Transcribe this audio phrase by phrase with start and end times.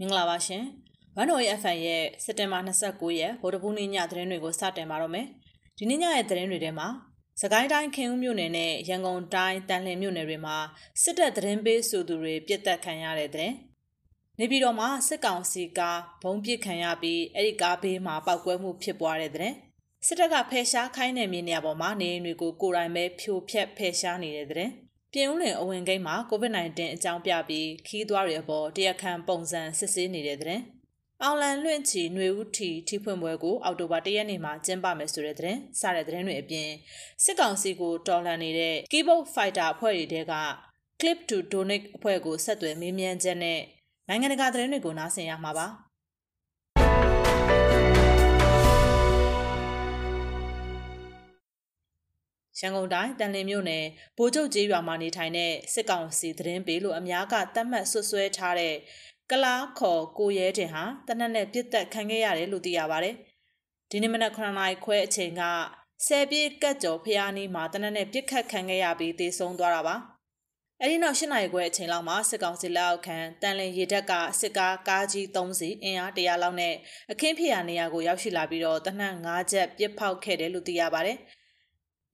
[0.00, 0.64] မင်္ဂလာပါရှင်။
[1.16, 5.26] ဝန်တော်ရဲ့ FN ရဲ့စက်တင်ဘာ29ရက်ဗုဒ္ဓဘူးနေ့ညသတင်းတွေကိုစတင်ပါတော့မယ်။
[5.78, 6.88] ဒီနေ့ညရဲ့သတင်းတွေထဲမှာ
[7.40, 10.56] စကိုင်းတိုင်းခင်ဦးမြို့နယ်နဲ့ရန်ကုန်တိုင်းတန်လှန်မြို့နယ်တွေမှာ
[11.02, 13.52] စစ်တပ်သတင်းပေးဆိုသူတွေပြစ်တက်ခံရတဲ့တဲ့။
[14.38, 15.80] နေပြည်တော်မှာစစ်ကောင်စီက
[16.22, 19.52] ဘုံပစ်ခံရပြီးအဲ့ဒီကားဘေးမှာပောက်ကွဲမှုဖြစ်ပွားတဲ့တဲ့။
[20.06, 24.70] စစ်တပ်ကဖယ်ရှားခိုင်းတဲ့မြေနေရာပေါ်မှာနေအိမ်တွေကိုကိုယ်တိုင်ပဲဖြိုဖျက်ဖယ်ရှားနေတဲ့တဲ့။
[25.16, 30.60] ပြင်ဦးလွင်အဝင်ဂိတ်မှာ COVID-19 အကြောင်းပြပြီးခီးသွားတွေအပေါ်တရားခံပုံစံစစ်ဆေးနေတဲ့တဲ့။
[31.22, 36.68] အောင်လန်လွင့်ချီຫນွေဦးထီထိဖွင့်ပွဲကိုအောက်တိုဘာ၁ရက်နေ့မှာကျင်းပမယ်ဆိုတဲ့တဲ့။စတဲ့တဲ့တွေအပြင်
[37.24, 40.34] စစ်ကောင်စီကိုတော်လှန်နေတဲ့ Keyboard Fighter အဖွဲ့တွေတဲက
[41.00, 43.60] Clip to Donate အဖွဲ့ကိုဆက်သွယ်မေးမြန်းချက်နဲ့
[44.08, 45.68] နိုင်ငံတကာသတင်းတွေကိုနားဆင်ရမှာပါ။
[52.60, 53.84] ရန်ကုန်တိုင်းတန်လင်းမြို့နယ်
[54.16, 58.74] ဗိုလ်ချုပ်ကြီးရွာမှာနေထိုင်တဲ့စစ်ကောင်စီသတင်းပေးလို့အများကတတ်မှတ်ဆွဆွဲထားတဲ့
[59.30, 63.14] ကလားခေါ်ကိုရဲတင်ဟာတနက်နဲ့ပြစ်တက်ခံခဲ့ရတယ်လို့သိရပါတယ်။
[63.90, 65.42] ဒီနေ့မနက်9နာရီခွဲအချိန်က
[66.06, 69.96] ဆယ်ပြေးကတ်ကျော်ဖျားနီးမှာတနက်နဲ့ပြစ်ခတ်ခံခဲ့ရပြီးတေဆုံးသွားတာပါ။
[70.82, 76.74] အဲဒီနောက်၈နာရီခွဲအချိန်လောက်မှာစစ်ကောင်စီလက်အောက်ခံတန်လင်းရေတပ်ကစစ်ကားကားကြီး၃စီးအင်အား၁၀၀လောက်နဲ့
[77.12, 81.18] အခင်းဖြစ်ရာနေရာကိုရောက်ရှိလာပြီးတော့တနက်၅ချက်ပြစ်ဖောက်ခဲ့တယ်လို့သိရပါတယ်။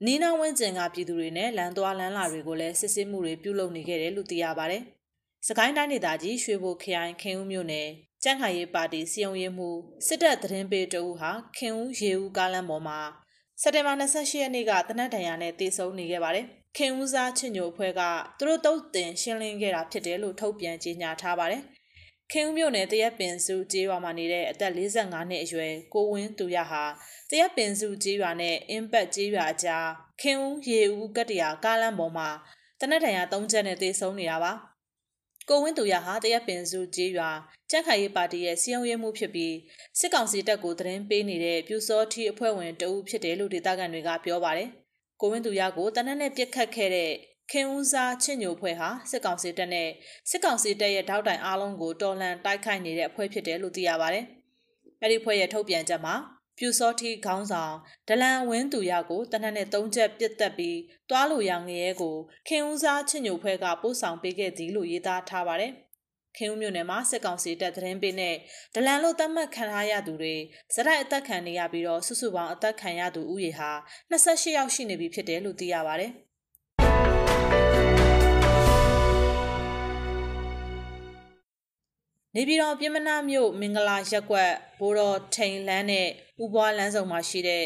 [0.07, 4.83] နီးနားဝန်းကျင်ကပြည်သူတွေနဲ့လမ်းသွားလမ်းလာတွေကိုလည်းစစ်ဆေးမှုတွေပြုလုပ်နေခဲ့တယ်လို့သိရပါတယ်။
[5.47, 7.89] စကိုင်းတိုင်းဒေသကြီးရွှေဘိုခရိုင်ခင်ဦးမြို့နယ်
[8.23, 9.71] ကြန့်ခိုင်ရေးပါတီစီယုံရေးမှု
[10.07, 13.01] စစ်တပ်သတင်းပေးတဦးဟာခင်ဦးရေဦးကားလမ်းပေါ်မှာ
[13.63, 18.01] စက်တင်ဘာ28ရက်နေ့ကတနက်တန်ရာနဲ့တေဆုံးနေခဲ့ပါတယ်။ခင်ဦးစားချစ်ညိုအဖွဲ့က
[18.39, 21.63] သူတို့တုတ်တင်ရှင်းလင်းခဲ့တာဖြစ်တယ်လို့ထုတ်ပြန်ကြေညာထားပါတယ်။
[22.35, 26.85] ခင်ဦးမြို့နယ်တရက်ပင်စုကျေးရွာမှာနေတဲ့အသက်45နှစ်အရွယ်ကိုဝင်းသူရဟာ
[27.31, 29.89] တရက်ပင်စုကျေးရွာနဲ့အင်းပတ်ကျေးရွာအကြား
[30.21, 32.29] ခင်ဦးရေဦးကတ္တရာကားလမ်းပေါ်မှာ
[32.81, 34.53] တနက်တန်ရ၃ချက်နဲ့တေဆုံးနေတာပါ
[35.49, 37.31] ကိုဝင်းသူရဟာတရက်ပင်စုကျေးရွာ
[37.71, 39.55] ကြက်ခိုင်ရေးပါတီရဲ့စီယုံရဲမှုဖြစ်ပြီး
[39.99, 44.69] စစ်ကောင်စီတပ်ကိုသတင်းပေးနေတဲ့ပြူစောထီအဖွဲ့ဝင်တဦးဖြစ်တယ်လို့ဒေသခံတွေကပြောပါတယ်
[45.21, 47.13] ကိုဝင်းသူရကိုတနက်နဲ့ပြစ်ခတ်ခဲ့တဲ့
[47.53, 49.89] ခင်ဦးစားချစ်ညိုဖွဲ့ဟာစစ်ကောင်စီတပ်နဲ့
[50.31, 54.25] စစ်ကောင်စီတပ်ရဲ့ထောက်တိုင်အားလုံးကိုတော်လှန်တိုက်ခိုက်နေတဲ့အဖွဲ့ဖြစ်တယ်လို့သိရပါတယ်။
[55.03, 56.15] အဲဒီဖွဲ့ရဲ့ထုတ်ပြန်ချက်မှာ
[56.59, 57.75] ပြူစောထီခေါင်းဆောင်
[58.09, 60.79] ဒလန်ဝင်းသူရကိုတနက်နဲ့၃ချက်ပြစ်တက်ပြီး
[61.11, 62.17] တွားလိုရငရဲကို
[62.49, 65.73] ခင်ဦးစားချစ်ညိုဖွဲကပို့ဆောင်ပေးခဲ့သည်လို့ရေးသားထားပါတယ်။
[66.37, 68.37] ခင်ဦးမြို့နယ်မှာစစ်ကောင်စီတပ်သတင်းပေးနဲ့
[68.75, 70.35] ဒလန်လို့သတ်မှတ်ခံထားရသူတွေ
[70.75, 73.71] ဇရက်အသက်ခံနေရပြီးတော့စုစုပေါင်းအသက်ခံရသူဦးရေဟာ
[74.11, 76.03] 28ယောက်ရှိနေပြီဖြစ်တယ်လို့သိရပါတ
[82.37, 86.09] နေပြည်တော်ပြည်မနာမြို့မင်္ဂလာရက်ကွက်ဘိုးတော်ထိန်လန်းနဲ့
[86.43, 87.65] ဥပွားလန်းဆောင်မှာရှိတဲ့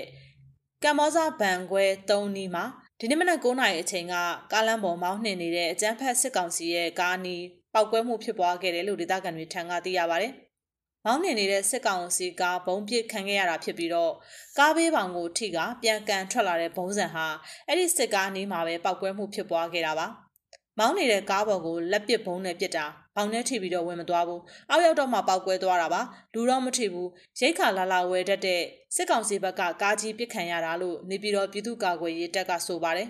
[0.85, 2.65] ကမ္ဘောဇဘန်ခွဲ၃နီးမှာ
[2.99, 4.15] ဒီနေ့မနက်9:00နာရီအချိန်က
[4.53, 7.45] ကားလမ်းပေါ်မောင်းနှင်နေတဲ့အကြမ်းဖက်စစ်ကောင်စီရဲ့ကားနီး
[7.75, 10.29] ပောက်ကွဲမှုဖြစ်ပွားခဲ့တယ်လို့ဒေသခံတွေထံကသိရပါဗျ။
[11.05, 14.13] မောင်းနှင်နေတဲ့စစ်ကောင်စီကဘုံပစ်ခံခဲ့ရတာဖြစ်ပြီးတော့
[14.59, 17.27] ကားဘေးပေါင်ကိုထိကပြန်ကန်ထွက်လာတဲ့ဘုံစံဟာ
[17.67, 20.07] အဲ့ဒီစစ်ကားနီးမှာပဲပောက်ကွဲမှုဖြစ်ပွားခဲ့တာပါ။
[20.79, 24.41] မောင်းနေတဲ့ကားပေါ်ကိုလက်ပစ်ဘုံနဲ့ပစ်တာ ဘောင်နဲ့ထိပြီးတော့ဝင်မသွားဘူး
[24.71, 26.01] အောက်ရောက်တော့မှပောက်ကွဲသွားတာပါ
[26.35, 27.09] လူတော့မထိဘူး
[27.41, 28.63] ရိတ်ခါလာလာဝဲတတ်တဲ့
[28.97, 33.09] စစ်ကောင်စီဘက်ကကားကြီးပစ်ခံရတာလို့နေပြည်တော်ပြည်သူ့ကာကွယ်ရေးတပ်ကဆိုပါတယ်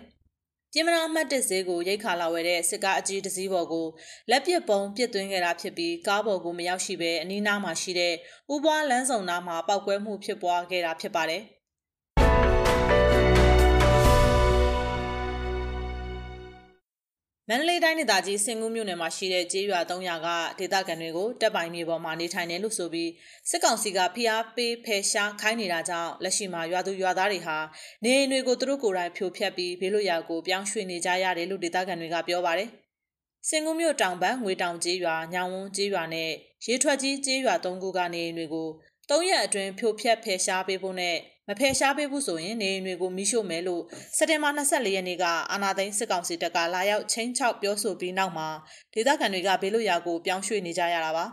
[0.72, 3.86] ပြင်းမနာအမှတ်တစ်ဈေးကိုရိတ်ခါလာဝဲတဲ့စစ်ကားအကြီးတစ်စီးပေါ်ကို
[4.30, 8.14] လက်ပစ်ပုံပစ်သွင်းခဲ့တာဖြစ်ပြီးကားပေါ်ကိုမရောက်ရှိပဲအနီးနားမှာရှိတဲ့
[8.54, 11.42] ဥပွားလမ်းစုံနားမှာပောက်ကွဲမှုဖြစ်ပွားခဲ့တာဖြစ်ပါတယ်။
[17.50, 23.10] မန္တလေးတိုင်းဒေသကြီးစင်ကူးမြို့နယ်မှာရှိတဲ့ကျေးရွာ300ကဒေသခံတွေကိုတပ်ပိုင်မြေပေါ်မှာနေထိုင်နေလို့ဆိုပြီး
[23.50, 27.58] စစ်ကောင်စီကဖိအားပေးဖယ်ရှားခိုင်းနေတာကြောင့်လက်ရှိမှာရွာသူရွာသားတွေဟာ
[28.04, 32.68] နေအိမ်တွေကိုသူတို့ကိုယ်တိုင်ဖြိုဖျက်ပြီးဘေးလွတ်ရာကိုပြောင်းရွှေ့နေကြရတယ်လို့ဒေသခံတွေကပြောပါတယ်။
[33.48, 36.30] စင်ကူးမြို့တောင်ဘက်ငွေတောင်ကျေးရွာညောင်ဝန်းကျေးရွာနဲ့
[36.66, 38.68] ရေထွက်ကြီးကျေးရွာ၃ခုကနေအိမ်တွေကို
[39.08, 41.16] ၃ရက်အတွင်းဖြိုဖျက်ဖယ်ရှားပေးဖို့နဲ့
[41.48, 43.82] မဖယ်ရှားပေးဘူးဆိုရင်နေအိမ်တွေကိုမိရှို့မယ်လို့
[44.16, 48.48] စက်တင်ဘာ24ရက်နေ့ကအာနာသိန်းစစ်ကောင်စီတပ်ကလာရောက်ချင်းချောက်ပြောဆိုပြီးနောက်မှာ
[48.94, 51.24] ဒေသခံတွေကဘေးလွတ်ရာကိုပြောင်းရွှေ့နေကြရတာပါ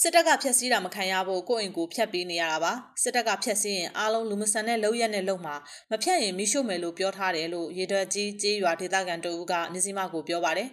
[0.00, 2.72] စစ်တပ်ကဖျက်ဆီးတာမခံရဖို့ကိုယ့်အိမ်ကိုဖျက်ပေးနေရတာပါ
[3.02, 5.56] စစ်တပ်ကဖျက်ဆီးရင်အားလုံးလူမဆန်တဲ့လုံရက်နဲ့လုံမှာ
[5.90, 10.68] မဖျက်ရင်မိရှို့မယ်လို့ပြောထားတယ်လို့ရေဒတ်ကြီးကျေးရွာဒေသခံတို့ကနေစီမကိုပြောပါတယ်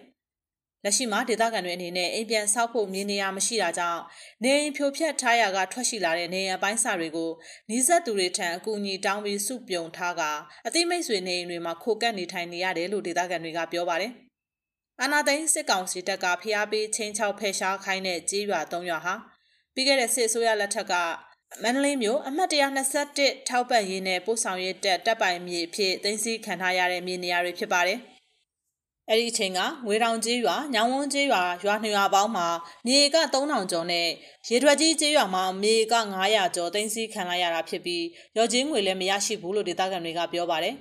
[0.84, 4.02] လက်ရှိမှာဒေသခံတွေအနေနဲ့အိမ်ပြန်ဆောက်ဖို့မြေနေရာမရှိတာကြောင့်
[4.42, 7.30] နေအိမ်ဖြိုဖျက်ထားရကထွက်ရှိလာတဲ့နေအိမ်ပိုင်းစာတွေကို
[7.70, 10.22] နီးစပ်သူတွေထံအကူအညီတောင်းပြီးစုပြုံထားက
[10.66, 14.12] အသိမိတ်ဆွေနေအိမ်တွေမှာခိုကပ်နေထိုင်နေရတယ်လို့ဒေသခံတွေကပြောပါတယ်။
[15.00, 19.14] အာနာသိန်းစစ်ကောင်စီတပ်ကဖျားပေးချင်းချောက်ဖယ်ရှားခိုင်းတဲ့ကြေးရွာ၃ရွာဟာ
[19.74, 20.94] ပြီးခဲ့တဲ့စစ်အစိုးရလက်ထက်က
[21.62, 28.00] မန္တလေးမြို့အမှတ်121ထောက်ပံ့ရေးနဲ့ပို့ဆောင်ရေးတပ်တပ်ပိုင်မြေအဖြစ်သိမ်းဆည်းခံထားရတဲ့မြေနေရာတွေဖြစ်ပါတယ်။
[29.12, 32.46] အဲ့ဒီအချိန်ကငွေတောင်ကျေးရွာညောင်ဝန်းကျေးရွာရွာနှစ်ရွာပေါင်းမှာ
[32.86, 34.08] မြေက3000ကျော်နဲ့
[34.48, 38.04] ရေထွက်ကြီးကျေးရွာမှာမြေက900ကျော်သိမ်းဆည်းခံလိုက်ရတာဖြစ်ပြီး
[38.36, 40.74] ရော်ချင်းငွေလည်းမရရှိဘူးလို့ဒေသခံတွေကပြောပါတယ်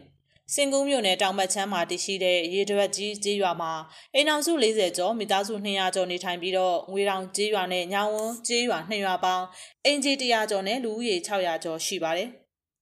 [0.54, 3.74] စင်ကူးမြို့နယ်တောင်ဘက်ချမ်းမှာတည်ရှိတဲ့ရေထွက်ကြီးကျေးရွာမှာ
[4.14, 9.46] အိမ်အောင်စု40ကျော်မိသားစု200ကျော်နေထိုင်ပြီးတော့ငွေတောင်ကျေးရွာနဲ့ညောင်ဝန်းကျေးရွာ2ရွာပေါင်း
[9.86, 12.41] အင်ဂျီ100ကျော်နဲ့လူဦးရေ600ကျော်ရှိပါတယ်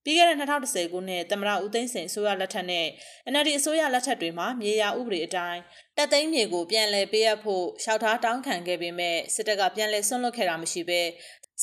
[0.10, 2.88] ပြီးခဲ့တဲ့2010ခုနှစ်သမရဦးသိန်းစိန်အစိုးရလက်ထက်နဲ့
[3.32, 5.62] NLD အစိုးရလက်ထက်တွေမှာမြေယာဥပဒေအတိုင်း
[5.98, 11.02] တက်သိမ်းမြေကိုပြန်လည်ပေးအပ်ဖို့လျှောက်ထားတောင်းခံခဲ့ပေမဲ့စစ်တပ်ကပြန်လည်ဆွန့်လွတ်ခဲ့တာမရှိဘဲ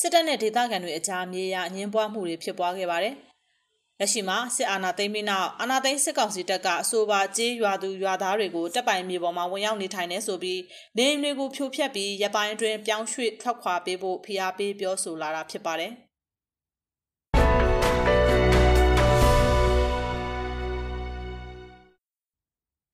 [0.00, 3.14] စစ်တပ်နဲ့ဒေသခံတွေအကြားမြေယာအငင်းပွားမှုတွေဖြစ်ပွားခဲ့ပါတယ်။
[4.00, 10.60] လက်ရှိမှာစစ်အာဏာသိမ်းပြီးနောက်အာဏာသိမ်းစစ်ကောင်စီတပ်ကအဆိုပါကြေးရွာသူရွာသားတွေကိုတပ်ပိုင်မြေပေါ်မှာဝင်ရောက်နေထိုင်နေဆိုပြီး
[10.96, 15.92] နေအိမ်တွေကိုဖြိုဖျက်ပြီးရပိုင်းအတွင်းပြောင်းရွှေ့ထွက်ခွာပေးဖို့ဖိအားပေးပြောဆိုလာတာဖြစ်ပါတယ်။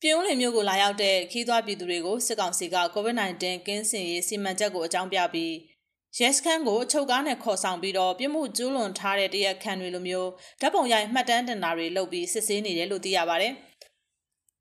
[0.04, 5.54] ပြုံးလင်မျိုးကိုလာရောက်တဲ့ခီးသွွားပြည်သူတွေကိုစစ်ကောင်စီက COVID-19 ကင်းစင်ရေးစီမံချက်ကိုအကြောင်းပြပြီး
[6.18, 13.52] ရဲစခန်းကိုအချုပ်ကားနဲ့ခေါ်ဆောင်ပြီးတော့ပြမှုကျူးလွန်ထားတဲ့တရက်ခံတွေလိုမျိုးဓာတ်ပုံရိုက်မှတ်တမ်းတင်တာတွေလုပ်ပြီးစစ်ဆေးနေတယ်လို့သိရပါတယ်။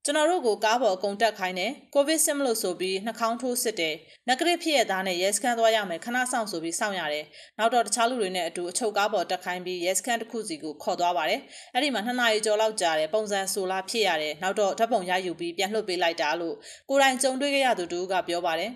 [0.06, 3.96] ကျွန်တော်တို့ကိုကားပေါ်အကုန်တက်ခိုင်းတယ်ကိုဗစ်စစ်မလို့ဆိုပြီးနှာခေါင်းထိုးစစ်တယ်
[4.28, 7.26] နဂရစ်ဖြစ်ရသားနဲ့ရဲစခန်းသွားရမယ်ခဏဆောင်ဆိုပြီးစောင့်ရတယ်
[7.58, 11.42] နောက်တော့တခြားလူတွေနဲ့အတူအချုပ်ကားပေါ်တက်ခိုင်းပြီးရဲစခန်းတစ်ခုစီကိုခေါ်သွားပါတယ်
[11.74, 16.56] အဲ့ဒီမှာနှစ်နာရီကျော်လောက်ကြာတယ်ပုံစံဆိုလာဖြစ်ရတယ်နောက်တော့ဓာတ်ပုံရယူပြီးပြန်လှုပ်ပေးလိုက်တာလို့
[16.90, 18.72] ကိုယ်တိုင်ကြုံတွေ့ခဲ့ရသူတူကပြောပါတယ်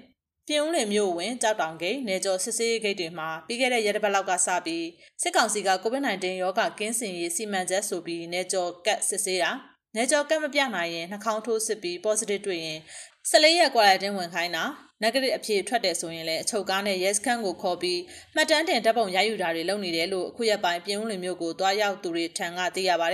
[0.49, 4.85] ပြုံးလင်မြို့ဝင်ကြောက်တောင်ဂိတ်နေကျော်စစ်စေးဂိတ်တွေမှာပြီးခဲ့တဲ့ရက်တစ်ပတ်လောက်ကစပြီး
[5.21, 9.51] စစ်ကောင်စီက COVID-19 ရောဂါကင်းစင်ရေးစီမံချက်ဆိုပြီးနေကျော်ကတ်စစ်ဆေးတာ
[9.95, 12.79] နေကြောကတ်မပြနိုင်ရင်နှာခေါင်းထိုးစစ်ပြီး positive တွေ့ရင်
[13.31, 14.63] 14ရက် quarantine ဝင်ခိုင်းတာ
[15.03, 17.99] negative အဖြေထွက်တယ်ဆိုရင်လည်းအချုပ်ကားနဲ့ yes ခန်းကိုခေါ်ပြီး
[18.35, 23.07] မှတ်တမ်းတင်ဓာတ်ပုံရယူတာတွေလုပ်နေတယ်လို့အခုရက်ပိုင်းပြင်းဦးလင်မျိုးကိုတွားရောက်သူတွေထံကသိရပါ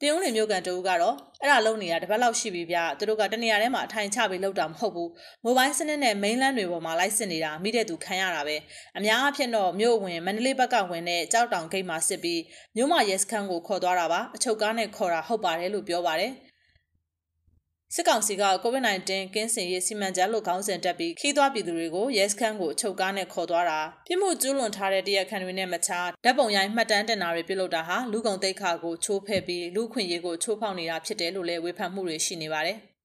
[0.00, 5.10] တယ်ပြင်းဦးလင်မျိုးကန်တူကတော့အဲ့ဒါလုံနေတာတပတ်လောက်ရှိပြီဗျသူတို့ကတနေရာထဲမှာအထိုင်ချပြီးလောက်တာမဟုတ်ဘူး
[5.44, 8.56] မိုဘိုင်းစနစ်နဲ့ main land တွေပေါ်မှာလိုက်စစ်နေတာမိတဲ့သူခံရတာပဲ
[8.98, 12.40] အများအဖြစ်တော့မြို့ဝင်မန္တလေးဘက်ကဝင်တဲ့ကြောက်တောင်ဂိတ်မှာစစ်ပြီး
[12.76, 16.32] မြို့မရဲစခန်းကိုခေါ်သွားတာပါအချုပ်ကားနဲ့ခေါ်တာဟုတ်ပါတယ်လို့ပြောပါတယ်
[17.94, 32.78] စစ်ကောင်စီက COVID-19 ကင်းစင်ရေးစီမံချက်လို့ခေါင်းစဉ်တက်ပြီးခီးသွွားပြည်သူတွေကိုရဲစခန်းကိုအချုပ်ကားနဲ့ခေါ်သွားတာပြစ်မှုကျူးလွန်ထားတဲ့တရားခံတွေနဲ့မချာဓာတ်ပုံရိုင်းမှတ်တမ်းတင်တာတွေပြုလုပ်တာဟာလူကုန်တိတ်ခါကိုချိုးဖဲ့ပြီးလူခွင့်ရေးကိုချိုးဖောက်နေတာဖြစ်တယ်လို့လည်းဝေဖန်မှုတွေရှိနေပါတယ်။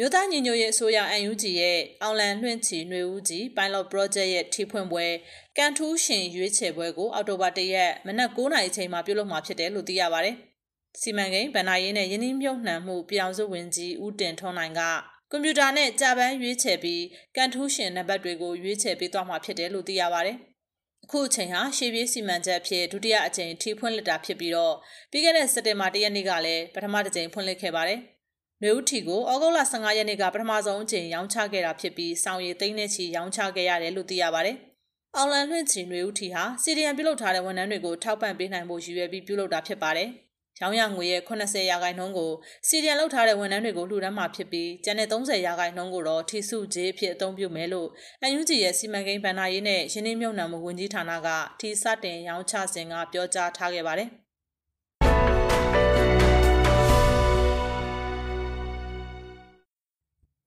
[0.00, 0.98] မြို့သားညီညွတ်ရေးအစိုးရ
[1.28, 5.06] UNG ရဲ့အောင်လန်လွှင့်ချီຫນွေဦးကြီး Pilot Project ရဲ့ထိဖွင့်ပွဲ
[5.56, 10.36] ကန်ထူးရှင်ရွေးချယ်ပွဲကိုအောက်တိုဘာ၁ရက်မနက်9:00နာရီချိန်မှာပြုလုပ်မှာဖြစ်တယ်လို့သိရပါတယ်။
[11.00, 14.80] စီမံကိန်းဗန်နာရေးနဲ့ယင်းနှိမ့်မြုပ်နှံမှုပြောင်စုဝင်ကြီးဦးတင်ထွန်းနိုင်က
[15.30, 17.02] ကွန်ပျူတာနဲ့ကြာပန်းရွေးချယ်ပြီး
[17.36, 20.36] ကန်ထူးရှင်နံပါတ်တွေကိုရွေးချယ်ပေးသွားမှာဖြစ်တယ်လို့သိရပါတယ်။
[21.04, 24.74] အခုအချိန်ဟာရှေးပြေးစီမံချက်ဖြစ်ဒုတိယအကြိမ်ထိဖွင့်လက်တာဖြစ်ပြီးတော့
[25.10, 28.00] ပြီးခဲ့တဲ့စက်တင်ဘာ၁ရက်နေ့ကလည်းပထမတစ်ကြိမ်ဖွင့်လှစ်ခဲ့ပါတယ်။
[28.62, 34.56] နှွေဦးထီကိုဩဂုတ်လ15ရက်နေ့ကပထမဆုံးအကြိမ်ရောင်းချခဲ့တာဖြစ်ပြီးစောင်ရည်သိန်းနဲ့ချီရောင်းချခဲ့ရတယ်လို့သိရပါတယ်။
[35.16, 40.08] အောင်လန်လွှင့်ချီနှွေဦးထီဟာစီဒီအမ်ပြုလုပ်ထားတဲ့ဝန်ထမ်းတွေကိုထောက်ပံ့ပေးနိုင်ဖို့ရည်ရွယ်ပြီးပြုလုပ်တာဖြစ်ပါတယ်။
[40.60, 42.32] ရောင်းရငွေရဲ့80ရာခိုင်နှုန်းကို
[42.68, 47.88] စီဒီအမ်လုပ်ထားတဲ့ဝန်ထမ်းတွေကိုလှူဒန်းမှာဖြစ်ပြီးကျန်တဲ့30ရာခိုင်နှုန်းကိုတော့ထီစုကြေးအဖြစ်အသုံးပြုမယ်လို့
[48.22, 51.28] အန်ယူဂျီရဲ့စီမံကိန်းဗဏ္ဍာရေးနဲ့ရင်းနှီးမြှုပ်နှံမှုဝန်ကြီးဌာနက
[51.60, 54.10] ထီစတင်ရောင်းချစဉ်ကပြောကြားထားခဲ့ပါတယ်။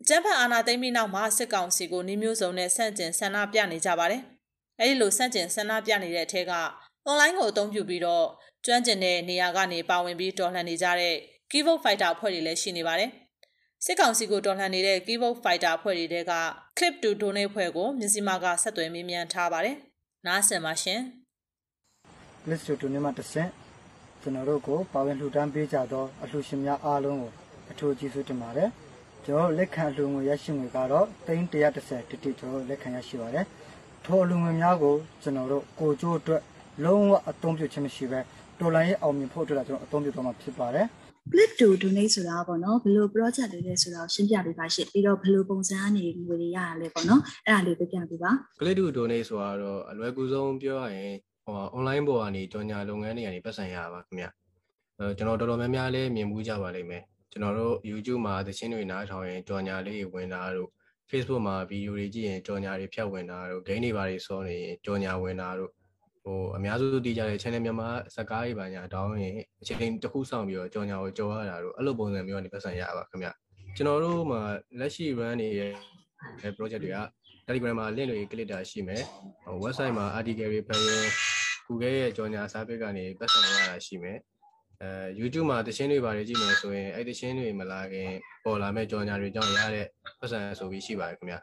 [0.08, 4.22] ကျန်းဖတ်အာဏာသိမ်းပြီးနောက်မှာစစ်ကောင်စီကိုနှီးမျိုးစုံနဲ့ဆန့်ကျင်ဆန္ဒပြနေကြပါတယ်။
[4.80, 6.54] အဲဒီလိုဆန့်ကျင်ဆန္ဒပြနေတဲ့အထက်က
[7.10, 8.26] online ကိုအသုံးပြုပြီးတော့
[8.66, 11.16] ကျွမ်းကျင်တဲ့နေရာကနေပါဝင်ပြီးတော်လှန်နေကြတဲ့
[11.52, 13.10] keyboard fighter အဖွဲ့တွေလည်းရှိနေပါတယ်။
[13.86, 16.34] စစ်ကောင်စီကိုတော်လှန်နေတဲ့ keyboard fighter အဖွဲ့တွေက
[16.78, 19.76] clip to donate ဖွဲ့ကိုမြစီမာကဆက်သွယ်မေးမြန်းထားပါတယ်။
[20.26, 21.00] နားဆင်ပါရှင်။
[22.44, 23.50] clip to donate မှာတစ်ဆင့်
[24.22, 27.32] ကျွန်တော်တို့ကိုပါဝင်လှူဒန်းပေးကြသောအလှူရှင်များအားလုံးကို
[27.72, 28.72] အထူးကျေးဇူးတင်ပါတယ်။
[29.26, 33.46] ကျွန်တော်လက်ခံလူငွေရရှိငွေကတော့330တိတိကျွန်တော်လက်ခံရရှိပါတယ်
[34.06, 36.42] ထိုလူငွေများကိုကျွန်တော်တို့ကိုကျိုးအတွက်
[36.84, 38.20] လုံးဝအသုံးပြုခြင်းမရှိပဲ
[38.60, 40.86] တော်လိုင်းရဲ့အောင်မြင်ဖို့အတွက်ကျွန်တော်အသုံးပြုသွားမှာဖြစ်ပါတယ်
[41.32, 51.14] click to donate ဆိုတာပေါ့နော်ဘယ်လို project တွေလဲဆိုတာရှင်းပြပေးပါရှင့်ပြီးတော့ဘယ်လိုပုံစံအနေငွေတွေရရလဲပေါ့နော်အဲ့ဒါလေးပြပြပေးပါ click to donate ဆိုတာတော့အလွယ်ကူဆုံးပြောရရင်
[51.46, 54.26] ဟို online ပေါ်ကနေကြော်ညာလုပ်ငန်းတွေကနေပတ်စံရပါခင်ဗျ
[55.00, 60.70] အဲကျွန်တော်တော်တော်များများလေးမြင်မှုကြပါလိမ့်မယ် ကျွန်တော်တို့ YouTube မှာသချင်းတွေနားထောင်ရင်ကြော်ညာလေးဝင်တာတို့
[61.10, 65.72] Facebook မှာဗီဒီယိုတွေကြည့်ရင်ကြော်ညာတွေဖြတ်ဝင်တာတို့ game တွေပါတွေစောနေရင်ကြော်ညာဝင်တာတို့
[66.24, 73.30] ဟိုအများစုသိကြတဲ့ channel မြန်မာစကားတွေပါညာတောင်းရင်အချိန်တစ်ခုဆောင်ပြီးတော့ကြော်ညာကိုကြော်ရတာတို့အဲ့လိုပုံစံမျိုးကနေပတ်စံရပါခင်ဗျ
[73.76, 74.42] ကျွန်တော်တို့မှာ
[74.80, 76.98] လက်ရှိ run နေတဲ့ project တွေက
[77.48, 79.04] Telegram မှာ link တွေ click တာရှိမယ်
[79.46, 81.08] ဟို website မှာ article တွေဖတ်ရင်
[81.68, 84.18] Google ရဲ့ကြော်ညာစာပစ်ကနေပတ်စံရတာရှိမယ်
[84.82, 88.10] အဲ YouTube မှာတခြင်းတွေပါတယ်ကြည့်မယ်ဆိုရင်အဲ့တခြင်းတွေမလာခင်
[88.44, 89.88] ပေါ်လာမဲ့ကြော်ညာတွေကြောင့်ရတဲ့
[90.20, 91.36] ပတ်စံဆိုပြီးရှိပါတယ်ခင်ဗျ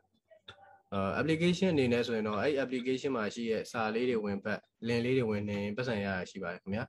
[0.93, 6.81] အာ application အနေနဲ့ဆိုရင်တော့အဲ့ application မှာရှိရဲ့စာလေးတွေဝင်ပတ် link လေးတွေဝင်နေပတ်စံရတာရှိပါတယ်ခင်ဗျ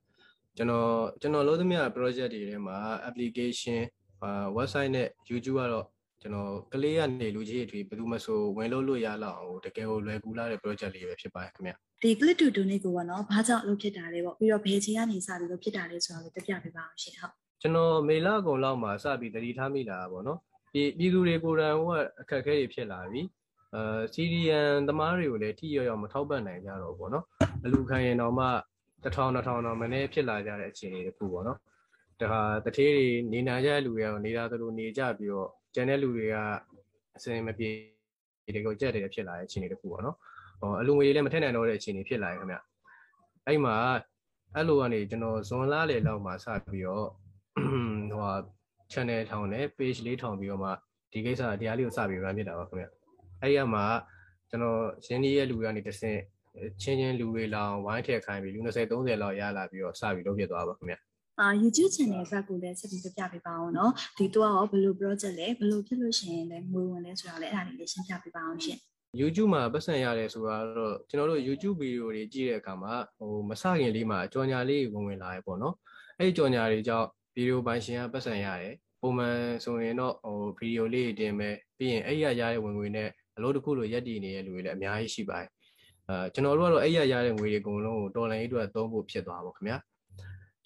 [0.57, 0.89] ကျွန်တော်
[1.21, 2.77] ကျွန်တော်လုပ်သမျှ project တွေထဲမှာ
[3.09, 3.81] application
[4.23, 5.85] အာ website နဲ့ YouTube ကတော့
[6.21, 20.39] ကျွန်တော်ကလေးကနေလူကြီးအထွေဘယ်သူမှဆိုဝင်လို့လို့ရလောက်အောင်တကယ်ကိုလွယ်ကူလာတဲ့ project လေးပဲဖြစ်ပါတယ်ခင်ဗျဒီ click to donate ကိုပေါ့နော်ဘာကြောင့်လုပ်ဖြစ်တာလဲပေါ့ပြီးတော့ဘယ်ချိန်ကနေစပြီးလုပ်ဖြစ်တာလဲဆိုတော့လည်းပြပြပေးပါအောင်ရှင်ဟုတ်ကျွန်တော်မေလအကုန်လောက်မှာစပြီးတတိထားမိလာတာပေါ့နော်
[20.73, 23.21] ပြည်ပြည်သူတွေကိုယ်တိုင်ဟိုကအခက်အခဲတွေဖြစ်လာပြီ
[23.75, 27.25] အဲစီရီယန်သမားတွေကိုလည်းထိရောက်ရောက်မထောက်ပံ့နိုင်ကြတော့ဘူးပေါ့နော်
[27.65, 28.45] အလူခံရင်တော့မှ
[29.03, 31.59] 1000 2000တော့မနေ့ဖြစ်လာကြတဲ့အခြေအနေတစ်ခုပေါ့နော်
[32.19, 36.35] ဒါဟာတထေးတွေနေနာကြတဲ့လူတွေကတော့နေတာသလိုနေကြပြီးတော့ ကျန်တဲ့လူတွေက
[37.15, 37.69] အစင်မပြေ
[38.55, 40.15] ဒီကိုကြက်တယ်ဖြစ်လာတဲ့အခြေအနေတစ်ခုပေါ့နော်
[40.59, 42.57] ဟောအလူငွေတွေလည်းမထက်နိုင်တော့တဲ့အခြေအနေဖြစ်လာရင်ခင်ဗျ
[43.47, 43.75] အဲ့မှာ
[44.55, 47.07] အဲ့လိုကနေကျွန်တော်ဇွန်လလေလောက်မှာစပြီးတော့
[48.11, 48.33] ဟိုဟာ
[48.91, 50.69] channel ထောင်နဲ့ page လေးထောင်ပြီးတော့မှ
[51.11, 52.85] ဒီကိစ္စတရားလေးကိုစပြီး run ဖြစ်တာပါခင်ဗျ
[53.41, 53.85] အဲ့ရမှာ
[54.49, 56.19] ကျွန်တော်ရင်းနှီးရဲ့လူတွေကနေတစ်ဆင့်
[56.81, 60.95] ချင်းချင်းလူတွေလောင်ဝိုင်းထည့်ခိုင်းပြီးလူ20 30လောက်ရလာပြီးတော့စပြီးလုပ်ဖြစ်သွားပါခင်ဗျ
[61.39, 68.77] အာ YouTube channel ဘက်ကိုလည်းဆက်ပြီးပြပြပေးပါအောင်နော်ဒီတော့ရောဘယ်လို project လဲဘယ်လိုဖြစ်လို့ရှိရင်လည်းငွေဝင်လဲဆိုတော့လည်းအဲ့ဒါလေးလည်းရှင်းပြပေးပါအောင်ရှင်
[69.19, 75.75] YouTube မှာပတ်စံရတယ်ဆိုတာတော့ကျွန်တော်တို့ YouTube ဗီဒီယိုတွေကြည့်တဲ့အခါမှာဟိုမစခင်လေးမှာကြော်ညာလေးဝင်ဝင်လာရပေါ့နော်
[76.17, 85.49] အဲ့ဒီကြော်ညာတွေကြောင့်ဗီဒီယိုပိုင်းရှင်ကပတ်စံရတယ်ပုံမှန်ဆိုရင်တော့ဟိုဗီဒီယိုလေးတင်မယ်ပြီးရင်အဲ့ရရတဲ့ဝင်ငွေနဲ့အလုပ်တစ်ခုလိုရက်တည်နေတဲ့လူတွေလည်းအများကြီးရှိပါတယ်
[86.09, 89.77] အဲကျွန်တော်တို့ကတော့အဲ့ရရတဲ့ငွေတွေအကုန်လုံးကိုတော်လိုင်းရေးအတွက်သုံးဖို့ဖြစ်သွားပါခင်ဗျာ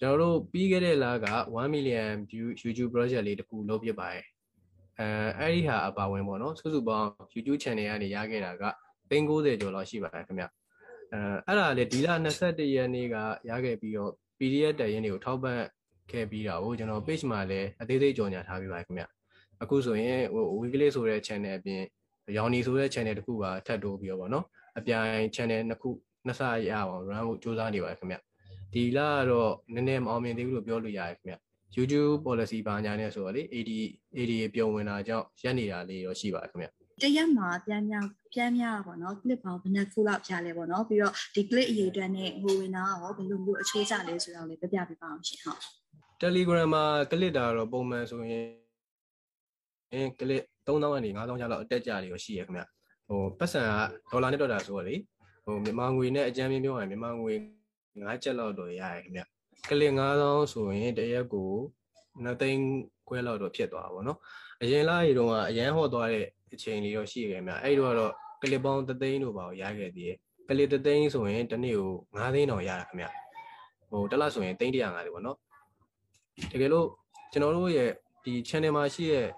[0.00, 4.24] ကျွန်တော်တို့ပြီးခဲ့တဲ့လက1 million view YouTube project လေးတစ်ခုလုပ်ပြပါတယ်
[5.00, 5.08] အဲ
[5.38, 8.64] အဲ့ဒီဟာအပါဝင်ပေါ့နော်စုစုပေါင်း YouTube channel ကနေရခဲ့တာက
[9.10, 10.44] 390ကျော်လောက်ရှိပါတယ်ခင်ဗျ
[11.12, 12.08] အဲအဲ့ဒါလေဒီလ
[12.40, 13.16] 21ရက်နေ့က
[13.50, 15.60] ရခဲ့ပြီးတော့ PDF တရင်တွေကိုထောက်ပံ့
[16.12, 19.04] ခဲ့ပြီးတာကိုကျွန်တော် page မှာလည်းအသေးသေးကြော်ညာထားပြီးပါတယ်ခင်ဗျ
[19.62, 21.82] အခုဆိုရင်ဟို weekly ဆိုတဲ့ channel အပြင်
[22.36, 24.44] ရောင်နီဆိုတဲ့ channel တစ်ခုပါထပ်တိုးပြီးတော့ဗောနော်
[24.78, 25.90] အပြိုင် channel နှစ်ခု
[26.26, 28.16] နှစ်ဆရအောင် run ဖို့စူးစမ်းနေပါတယ်ခင်ဗျ
[28.74, 31.36] ဒီလကတော့နည်းနည်းမအောင်မြင်သေးဘူးလို့ပြောလို့ရတယ်ခင်ဗျ
[31.76, 33.70] YouTube policy ဘာညာနဲ့ဆိုတော့လေ AD
[34.16, 36.68] AD ပြုံဝင်တာကြောင့်ရက်နေတာလေးတော့ရှိပါတယ်ခင်ဗျ
[37.02, 45.60] တရက်မှာပြန်ပြန်ပြန်များပေါ့နော် clip ပေါင်းဘယ်နှခုလောက်ပြလဲပေါ့နော်ပြီးတော့ဒီ clip အရေးအတွက်နဲ့ငွေဝင်တာရောဘယ်လိုမျိုးအချိုးကျလဲဆိုတော့လည်းပြပြပေးပါအောင်ရှင်ဟုတ်
[46.22, 48.46] Telegram မှာ click တာတော့ပုံမှန်ဆိုရင်
[49.92, 52.62] အင်း click 3000ကနေ5000ကျလောက်အတက်ကြတွေရောရှိရခင်ဗျ
[53.08, 53.70] ဟိုပတ်စံက
[54.10, 54.96] ဒေါ်လာနဲ့တွက်တာဆိုတော့လေ
[55.44, 57.34] ဟိုမြန်မာငွေနဲ့အကြမ်းပြင်းပြောရင်မြန်မာငွေ
[58.02, 59.22] 9ချက်လောက်တော့ရရခင်ဗျ
[59.68, 61.50] ကလစ်9000ဆိုရင်တရက်ကို
[62.24, 62.62] 2သိန်း
[63.08, 64.18] ခွဲလောက်တော့ဖြစ်သွားပါဘောနော်
[64.62, 70.16] အရင်လားရီတော့အရန်ဟော့သွားတဲ့အချိန်လေးတော့ရှိခဲ့မြအဲ့တော့တော့ကလစ်ပေါင်း3သိန်းတို့ပါရခဲ့သေးတယ်
[70.48, 73.06] ကလစ်3သိန်းဆိုရင်တစ်နေ့ကို9သိန်းတော့ရတာခင်ဗျ
[73.90, 75.38] ဟိုတစ်လဆိုရင်3150ပေါ့နော်
[76.52, 76.88] တကယ်လို့
[77.32, 77.90] ကျွန်တော်တို့ရဲ့
[78.24, 79.28] ဒီ channel မှာရှိရဲ့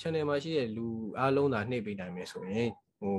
[0.00, 0.86] channel မှာရှိရဲ့လူ
[1.18, 3.18] အားလုံးသာနှိပ်ပေးနိုင်မယ်ဆိုရင်ဟို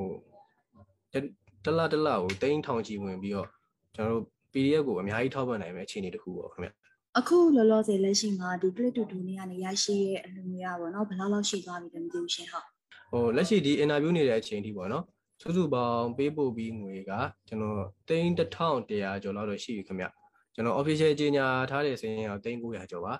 [1.66, 3.50] တလတလကိုတိန်းထောင်ချီဝင်ပြီးတော့
[3.96, 6.70] ကျွန်တော်တို့ PDF ကိုအများကြီးထောက်ပံ့နိုင်မယ့်အခြေအနေတစ်ခုပေါ့ခင်ဗျ
[7.20, 12.66] အခုလောလောဆယ်လက်ရှိမှာဒီ clip to do နေကနေရရှိရဲ့အလူငွေရပေါ့နော်ဘယ်လောက်လောက်ရှိသွားပြီလဲမသိဘူးရှင်ဟုတ်
[13.12, 15.04] ဟိုလက်ရှိဒီ interview နေတဲ့အချိန်ထိပေါ့နော်
[15.42, 17.12] စုစုပေါင်းပေးပို့ပြီးငွေက
[17.48, 20.06] ကျွန်တော်တိန်း1100ကျော်လောက်တော့ရှိပြီခင်ဗျ
[20.56, 23.14] ကျွန်တော် official ကြီးညာထားတဲ့စင်းရောတိန်း900ကျော်ပါ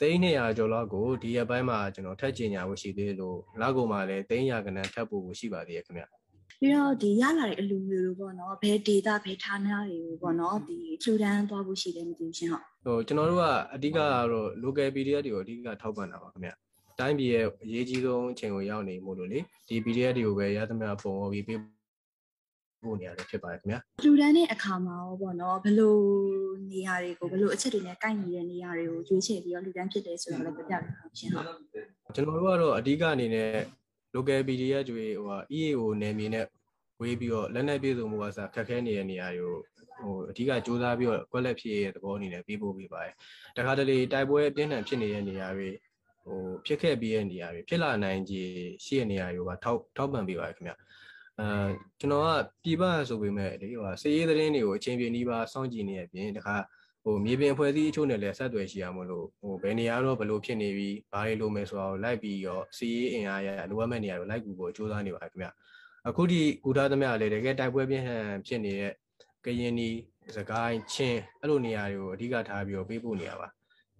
[0.00, 6.04] တိန်း200ကျော်လောက်ကိုဒီရက်ပိုင်းမှာကျွန်တော်ထပ်ကြီးညာဖို့ရှိသေးလို့လောက်ကုန်မှာလည်းတိန်းရကနန်းထပ်ပို့ဖို့ရှိပါသေးရဲ့ခင်ဗျ
[6.62, 13.98] ပြီးတော့ဒီရလာတဲ့အလူငွေတွေပေါ့နော်ဘယ် data ဘယ်ဌာနတွေကိုပေါ့နော်ဒီထူတန်းသွားဖို့ရှိတယ်မသိဘူးရှင်ဟုတ်ဟိုကျွန်တော်တို့ကအဓိကက
[14.32, 16.50] တော့ local PDF တွေကိုအဓိကထောက်ပံ့တာပါခင်ဗျ
[16.98, 19.38] တိုင်းပြည်ရဲ့အရေးကြီးဆုံးအချိန်ကိုရောက်နေမို့လို့လေ
[19.68, 21.58] ဒီ PDF တွေကိုပဲရသမျှပုံဟောပြီးပေး
[22.84, 25.96] ဖို့နေရတယ်ဖြစ်ပါတယ်ခင်ဗျထူတန်းတဲ့အခါမှာရောပေါ့နော်ဘယ်လို
[26.70, 31.44] နေရာတွေကိုဘယ်လိုအချက်တွေနဲ့ကိုက်နေတဲ့နေရာတွေကိုရွေးချယ်ပြီးတော့လူတန်းဖြစ်တယ်ဆိုတော့လည်းပြပြပေးပါရှင်ဟုတ်
[32.14, 33.50] ကျွန်တော်တို့ကတော့အဓိကအနေနဲ့
[34.14, 36.46] local PDF တွေဟိုဟာ EAO နယ်မြေနဲ့
[37.00, 39.56] ဝေးပြီးတော့လက်နက်ပြည်စုံမှုကစားခက်ခဲနေတဲ့နေရာတွေကို
[40.02, 43.14] ဟိုအဓိကစူးစမ်းပြီးတော့ကွက်လက်ဖြစ်ရဲ့သဘောအနေနဲ့ပြီးပို့ပေးပါတယ်
[43.56, 45.70] တခါတလေတိုက်ပွဲအပြင်းထန်ဖြစ်နေတဲ့နေရာတွေ
[46.24, 48.42] ဟိုဖြစ်ခဲ့ပြီးတဲ့နေရာတွေဖြစ်လာနိုင်ခြေ
[48.84, 50.72] ရှိတဲ့နေရာတွေကိုပါထောက်ထောက်ပံ့ပေးပါတယ်ခင်ဗျ
[51.38, 51.68] အဲ
[52.00, 52.28] ကျွန်တော်က
[52.62, 56.56] ပြည်ပဆိုပေမဲ့ဒီဟိုစည်ရေးသတင်းတွေကိုအချိန်ပြည့်နှီးပါစောင့်ကြည့်နေရပြင်တခါ
[57.04, 65.48] ဟိုမြေပြင်ဖွဲ့စည်းအချို့နဲ့လည်းဆက်သွယ်ရှိရမလို့ဟိုဘယ်နေရာတော့ဘယ်လိုဖြစ်နေပြီးဘာတွေလိုမယ်ဆိုတာကိုလိုက်ပြီးတော့စီးရေးအင်အားရလိုအပ်မဲ့နေရာကိုလိုက်ကူဖို့စူးစမ်းနေပါတယ်ခင်ဗျ
[66.08, 68.92] အခုဒီကူထားသမျှလည်းတကယ်တိုက်ပွဲပြင်းထန်ဖြစ်နေတဲ့
[69.44, 69.88] ကရင်နီ
[70.36, 73.48] စကိုင်းချင်းအဲ့လိုနေရာတွေကိုအဓိကထားပြီးတော့ပေးပို့နေရပါ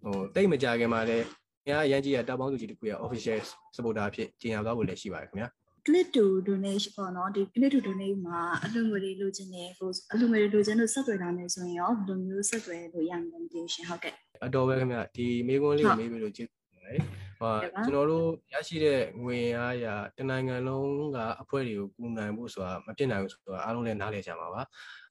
[0.02, 1.24] ဟိုတိတ်မကြခင်မှာလည်း
[1.66, 3.40] အင်အားအရန်ကြီးရတပ်ပေါင်းစုကြီးတစ်ခုရ official
[3.76, 5.46] supporter ဖြစ်ကြီးညာသွားဖို့လည်းရှိပါတယ်ခင်ဗျ
[5.86, 17.00] click to donate ပေါ့နော်ဒီ click to donate မှာအလှူငွေတွေလိုချင်တယ်ဟိုအလှူငွေတွေလိုချင်လို့ဆက်သွယ်တာနဲ့ဆိုရင်ရောဘယ်လိုမျိုးဆက်သွယ်လို့ရမလဲမသိဘူးရှင်ဟုတ်ကဲ့အတော်ပဲခင်ဗျဒီမေးခွန်းလေးကိုမေးပြီးလို့ကျေးဇူးတင်ပါတယ်
[17.40, 17.54] ဟော
[17.86, 19.86] ကျွန်တော်တို့ရရှိတဲ့ငွေအားရ
[20.16, 24.62] တနိုင်ငံလုံးကအဖွဲ့တွေကိုကူနိုင်ဖို့ဆိုတာမဖြစ်နိုင်ဘူးဆိုတာအားလုံးလည်းနားလည်ကြမှာပါ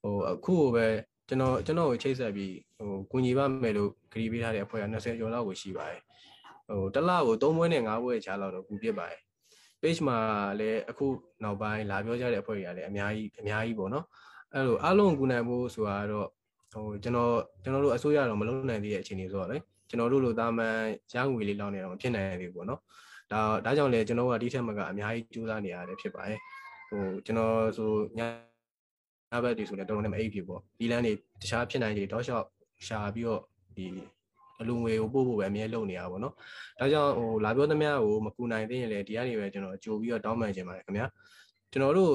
[0.03, 0.85] ဟိုအခုပဲ
[1.27, 6.01] ကျွန်တော်ကျွန်တော်ကိုချိတ်ဆက်ပြီးဟိုကူညီပါမယ်လို့ခရီးပေးထားတဲ့အဖွဲ့က20ကျော်လောက်ကိုရှိပါတယ်
[6.67, 9.21] ဟိုတစ်လကို3ပွဲနဲ့5ပွဲချားလောက်တော့ကူပြစ်ပါတယ်
[9.81, 10.17] page မှာ
[10.59, 11.05] လည်းအခု
[11.43, 14.05] နောက်ပိုင်းလာပြောကြတဲ့အဖွဲ့တွေကလည်းအများကြီးအများကြီးပေါ့နော်
[14.53, 16.27] အဲ့လိုအားလုံးကူနိုင်ဖို့ဆိုတာတော့
[16.73, 17.33] ဟိုကျွန်တော်
[17.63, 19.57] ကျွန်တော်တို့အစိုးရတော့မလုပ်နိုင်သေးတဲ့အခြေအနေဆိုတော့လေ
[19.89, 20.77] ကျွန်တော်တို့လိုတာမန်
[21.13, 22.79] ရငွေလေးလောက်နေတော့မဖြစ်နိုင်သေးဘူးပေါ့နော်
[23.31, 26.39] ဒါဒါကြောင့်လည်းကျွန်တော်ကဒီထက်မကအများကြီးကြိုးစားနေရတယ်ဖြစ်ပါတယ်
[26.89, 28.19] ဟိုကျွန်တော်ဆိုည
[29.31, 32.47] ညဘက်တွေဆိုလည်းတော်တော်နဲ့မအိပ်ဖြစ်ပေါ့ဒီလမ်းတွေတခြားဖြစ်နိုင်တွေတောက်လျှောက်
[32.87, 33.41] ရှာပြီးတော့
[33.77, 33.85] ဒီ
[34.61, 36.33] အလူငွေကိုပို့ဖို့ပဲအမြဲလုပ်နေတာပေါ့နော်။
[36.79, 41.07] ဒါကြောင့်ဟိုလာပြောသမျှကိုမကူနိုင်သေးရင်လည်းဒီကနေပဲကျွန်တော်ကြိုပြီးတော့တောင်းပန်ခြင်းပါတယ်ခင်ဗျာ။
[41.71, 42.11] ကျွန်တော်တို့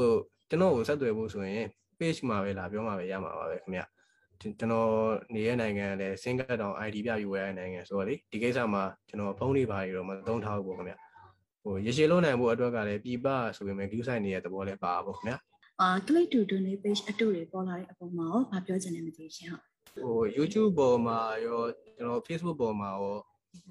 [0.50, 1.64] ကျွန်တော်ကိုဆက်သွယ်ဖို့ဆိုရင်
[1.98, 3.84] page မှာပဲလာပြောမှာပဲရမှာပါပဲခင်ဗျာ။
[4.40, 4.90] ကျွန်တော်
[5.34, 10.96] နေတဲ့နိုင်ငံလည်း single တောင် ID ပြပြီးဝယ်ရတဲ့နိုင်ငံဆိုတော့လေဒီကိစ္စမှာကျွန်တော်ဖုန်းတွေပါတွေတော့မသုံးထားဘူးပေါ့ခင်ဗျာ။
[11.62, 13.26] ဟိုရရှိလုံးနိုင်ဖို့အတွက်ကလည်းပြပ
[13.56, 15.36] ဆိုပေမဲ့ view site နေတဲ့သဘောလည်းပါပါခင်ဗျာ။
[15.80, 21.62] အာ click to donate page အတူတွေပေါ်လာတဲ့အပေါ်မှာရောဘာပြောချင်လဲမသိရှင်ဟုတ် ဟို YouTube ပေါ်မှာရော
[21.96, 23.16] ကျွန်တော် Facebook ပေါ်မှာရော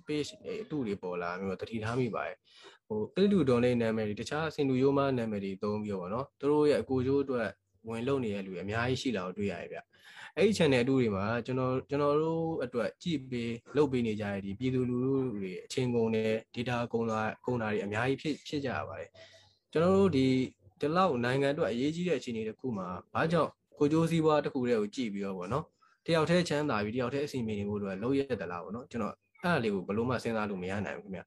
[0.08, 0.30] page
[0.64, 2.38] အတူတွေပေါ်လာမျိုးတတိထားမိပါတယ်
[2.88, 7.50] ဟို click to donate နာမည်တွေတခြားစင်တူရိုးမနာမည်တွေသုံးပြီးတော့ဗောနော်သူတို့ရဲ့အကိုကျိုးအတွက်
[7.88, 9.80] ဝင်လုပ်နေတဲ့လူတွေအများကြီးရှိလာတော့တွေ့ရတယ်ဗျ
[10.38, 19.10] အဲ့ဒီ channel အတူတွေမှာကျွန်တော်ကျွန်တော်တို့အတွက်ကြည့်ပေးလုပ်ပေးနေကြတဲ့ဒီပြည်သူလူထုတွေအချင်းကုန်နဲ့ data ကုန်တာကုန်တာတွေအများကြီးဖြစ်ဖြစ်ကြရပါတယ်
[19.72, 20.28] ကျွန်တော်တို့ဒီ
[20.80, 25.66] ဒီလောက်နိုင်ငံအတွက်အရေးကြီးတဲ့အခြေအနေတစ်ခုမှာဘာကြောင့်ကိုကျိုးစည်းပွားတစ်ခုတည်းကိုကြည့်ပြီးတော့ဗောနော်
[26.06, 31.26] တယောက်တည်းချမ်းသာပြီးတယောက်တည်းအစီအမင်းနေဖို့တော့လုံးရက်တလားပေါ့နော်ကျွန်တော်အဲ့ဒါလေးကိုဘလို့မှစဉ်းစားလို့မရနိုင်ဘူးခင်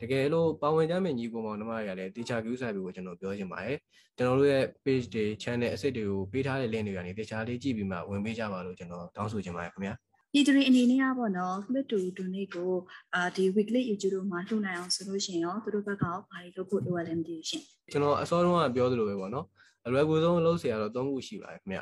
[0.00, 3.78] တကယ်လို့ပါဝင်ကြမယ့်ညီကောင်မောင်နှမတွေကလည်းတေချာကူးဆိုင်ပြီးကိုကျွန်တော်ပြောချင်ပါတယ်
[4.16, 9.94] ကျွန်တော်တို့ရဲ့ page တွေ channel အစ်စ်တွေကိုပေးထားတဲ့ link တွေကနေတေချာလေးကြည့်ပြီးမှဝင်ပေးကြပါလို့ကျွန်တော်တောင်းဆိုချင်ပါတယ်ခင်ဗျာ
[10.34, 12.72] ဒီတရင်အနေနဲ့ကပေါ့နော် clip to donate ကို
[13.14, 19.46] အာဒီ weekly youtube တို့မှာလှူနိုင်အောင်ဆိုလို့ရှိရင်ရောသူတို့ဘက်ကရောဘာတွေလုပ်ဖို့လိုရလဲမသိဘူးရှင်ကျွန်တော်အစောတုန်းကပြောသလိုပဲပေါ့နော်
[19.86, 21.80] အလွယ်ကူဆုံးအလုပ်ဆရာတော့၃ခုရှိပါတယ်ခင်ဗျ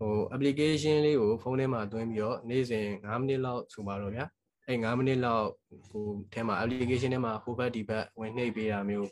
[0.00, 4.24] ဟို application လေးကိုဖုန်းထဲမှာသွင်းပြီးတော့နေ့စဉ်9မိနစ်လောက်ဆိုပါတော့ဗျာ
[4.66, 5.46] အဲ9မိနစ်လောက်
[5.88, 9.08] ဟိုထဲမှာ application ထဲမှာဟိုဘက်ဒီဘက်ဝင်နှိပ်ပေးတာမျိုး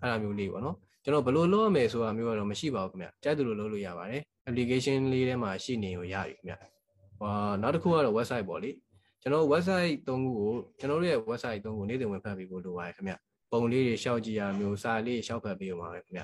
[0.00, 6.54] အဲ့လိုမျိုးလေးပေါ့နော်ကျွန်တော်ဘယ်လိုလုပ်ရမယ်ဆိုတာမျိုးကတော့မရှိပါဘူးခင်ဗျကြိုက်တယ်လို့လုပ်လို့ရပါတယ် application လေးထဲမှာရှိနေရောရပြီခင်ဗျ
[7.20, 8.70] ဟောနောက်တစ်ခုကတော့ website ပေါ့လေ
[9.22, 13.14] ကျွန်တော် website သုံးခုကိုကျွန်တော်တို့ရဲ့ website သုံးခုနေ့စဉ်ဝင်ဖတ်ပြီးကိုလိုပါတယ်ခင်ဗျ
[13.52, 16.22] ပုံလေးတွေရှောက်ကြည့်ရမျိုးစာလေးရှောက်ဖတ်ပေးရမှာပဲခင်ဗျ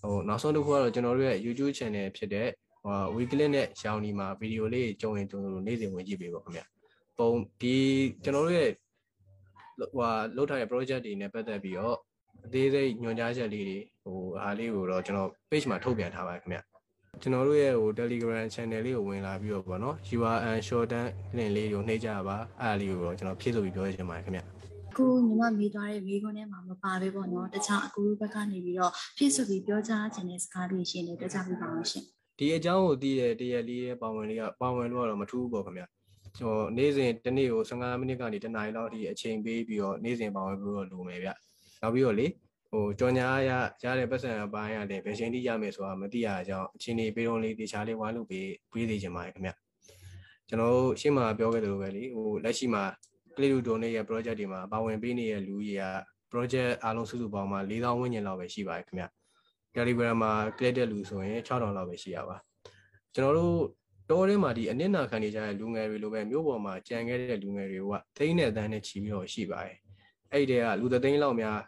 [0.00, 2.48] ဟိုနောက်ဆုံးတစ်ခုကတော့ကျွန်တော်တို့ရဲ့ YouTube channel ဖြစ်တဲ့
[2.84, 6.62] ဟို weekly နဲ့ရောင်ဒီမှာဗီဒီယိုလေးကြုံရင်ကြုံလို့နေ့စဉ်ဝင်ကြည့်ပေးပါခင်ဗျ
[7.18, 7.76] ပုံဒီ
[8.24, 8.70] ကျွန်တော်တို့ရဲ့
[9.78, 11.96] ဟိုလောက်ထားတဲ့ project တွေနဲ့ပတ်သက်ပြီးတော့
[12.46, 16.58] အသေးစိတ်ညွှန်ကြားချက်လေးတွေဟိုအားလေးကိုတော့ကျွန်တော် page မှာထုတ်ပြန်ထားပါတယ်ခင်ဗျ
[17.22, 21.04] ကျွန်တော်တို့ရဲ့ဟို Telegram channel လေးကိုဝင်လာပြီးတော့ပေါ့နော် URL shorten
[21.36, 24.40] link လေးကိုနှိပ်ကြပါအဲ့ဒါလေးကိုတော့ကျွန်တော်ဖြည့်ဆိုပြီးပြောချင်ပါတယ်ခင်ဗျ
[24.96, 32.04] ခုညီမမေးသွားတဲ့မိခွန်းထဲမှာမပါပဲပေါ့နော်တခြားအကူဘက်ကနေပြီးတော့ဖြည့်ဆိုပြီးပြောကြားခြင်းတဲ့စကားလေးရှင်တွေပြောကြားပေးပါအောင်ရှင်
[32.40, 35.84] ဒီအကြောင်းကိုသိတဲ့တရက်လေးရဲ့ပါဝင်လေးကပါဝင်လို့ကတော့မထူးဘူးပေါ့ခင်ဗျ
[36.38, 41.28] ဟိုနေ့စဉ်တစ်နေ့ကို15မိနစ်ကနေတနားရီလောက်အထိအချိန်ပေးပြီးတော့နေ့စဉ်ပါဝင်ပြီးတော့လိုမယ်ဗျ
[41.82, 42.26] နောက်ပြီးတော့လေ
[42.70, 43.50] ဟိုကြော်ညာရ
[43.84, 49.50] ရတဲ့ပတ်စံအပိုင်းရတယ်ဘယ်ချိန်ထိရမယ်ဆိုတာမသိရအကြောင်းအချိန်နေပေးတော့လေးတေချာလေးဝိုင်းလို့ပေးပေးသေးချင်ပါတယ်ခင်ဗျ
[50.48, 52.84] ကျွန်တော်တို့ရှင်းမှာပြောခဲ့သလိုပဲလေဟိုလက်ရှိမှာ
[53.36, 55.84] Click to Donate ရဲ့ project တွေမှာပါဝင်ပေးနေတဲ့လူကြီးက
[56.32, 59.04] project အားလုံးစုစုပေါင်းမှာ4000ဝန်းကျင်လောက်ပဲရှိပါတယ်ခင်ဗျ
[59.74, 62.36] Telegram မှာ click တဲ့လူဆိုရင်6000လောက်ပဲရှိရပါ
[63.14, 63.56] ကျွန်တော်တို့
[64.10, 69.76] တောထဲမှာဒီအနစ်နာခံနေကြတဲ့လူငယ်တွေလိုပဲမြို့ပေါ်မှာကြံခဲ့တဲ့လူငယ်တွေကသိန်းနဲ့တန်းနဲ့ချီပြီးတော့ရှိပါတယ်
[70.32, 71.60] အဲ့ဒီတည်းကလူသသိန်းလောက်များ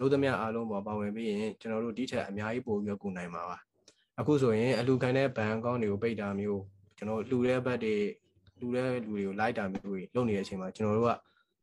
[0.00, 3.58] လူသမျှအားလုံးပေါ်ပါဝင်ပြီးရင်ကျွန်တော်တို့ဒီထက်အများကြီးပိုပြီးတော့ကူနိုင်မှာပါ
[4.20, 6.62] အခုဆိုရင်အလူခံတဲ့ဘဏ်အကောင့်တွေကိုပိတ်တာမျိုး
[6.96, 7.94] ကျွန်တော်လူတဲ့ဘက်တွေ
[8.60, 11.12] လူတဲ့လူတွေကိုလိုက်တာမျိုးတွေလုပ်နေတဲ့အချိန်မှာကျွန်တော်တို့က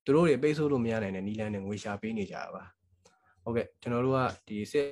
[0.05, 2.63] သူတို့တွေပိတ်ဆို့လို့မရနိုင်တဲ့နီလန်းနဲ့ငွေရှာပေးနေကြတာပါ
[3.43, 4.87] ဟုတ်ကဲ့ကျွန်တော်တို့ကဒီစစ်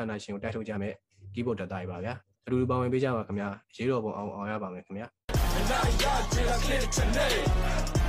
[0.00, 0.94] အာဏာရှင်ကိုတိုက်ထုတ်ကြမယ်
[1.34, 2.14] ကီးဘုတ်တက်သားကြီးပါဗျာ
[2.46, 5.06] အတူတူပါဝင်ပေးကြပါခင်ဗျာရေးတော်ပုံအောင်အောင်ရပါမယ်ခင်ဗျာ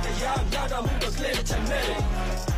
[0.04, 1.82] တရားညတာမှုတော့ clear ချင်နေ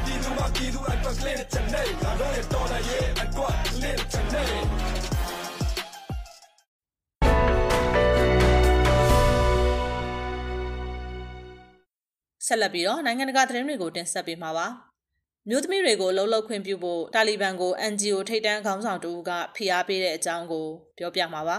[0.04, 4.42] ဒီလူမပြည်သူအတွက် clear ချင်နေငါတို့ရဲ့တော်လာရဲ့အတွက် clear ချင်နေ
[12.46, 14.87] ဆက်လက်ပြီးတော့နိုင်ငံတကာသတင်းတွေကိုတင်ဆက်ပေးမှာပါ
[15.50, 20.66] မျိုးသမီးတွေကိုလှုပ်လှုပ်ခွင့်ပြုဖို့တာလီဘန်ကို NGO ထိပ်တန်းခေါင်းဆောင်တူကဖိအားပေးတဲ့အကြောင်းကို
[20.98, 21.58] ပြောပြမှာပါ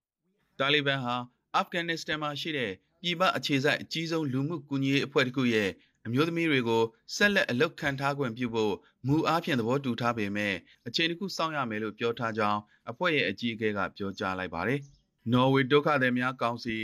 [0.58, 1.14] ။တာလီဘန်ဟာ
[1.56, 5.70] အာဖဂန်နစ္စတန်မှာရှိတဲ့ပြည်ပအခြေစိုက်အကြီးဆုံးလူမှုကူညီရေးအဖွဲ့တစ်ခုရဲ့
[6.06, 6.82] အမျိုးသမီးတွေကို
[7.16, 8.74] ဆက်လက်အလုပ်ခံထားခွင့်ပြုဖို့
[9.06, 10.54] မူအားဖြင့်သဘောတူထားပေမဲ့
[10.86, 14.80] အချိန်တစ်ခုစောင့်ရမယ်လို့ပြောထားကြောင်းအဖွဲ့ရဲ့အကြီးအကဲကပြောကြားလိုက်ပါတယ်။
[15.32, 16.76] နော်ဝေဒုက္ခသည်များကောင်စီ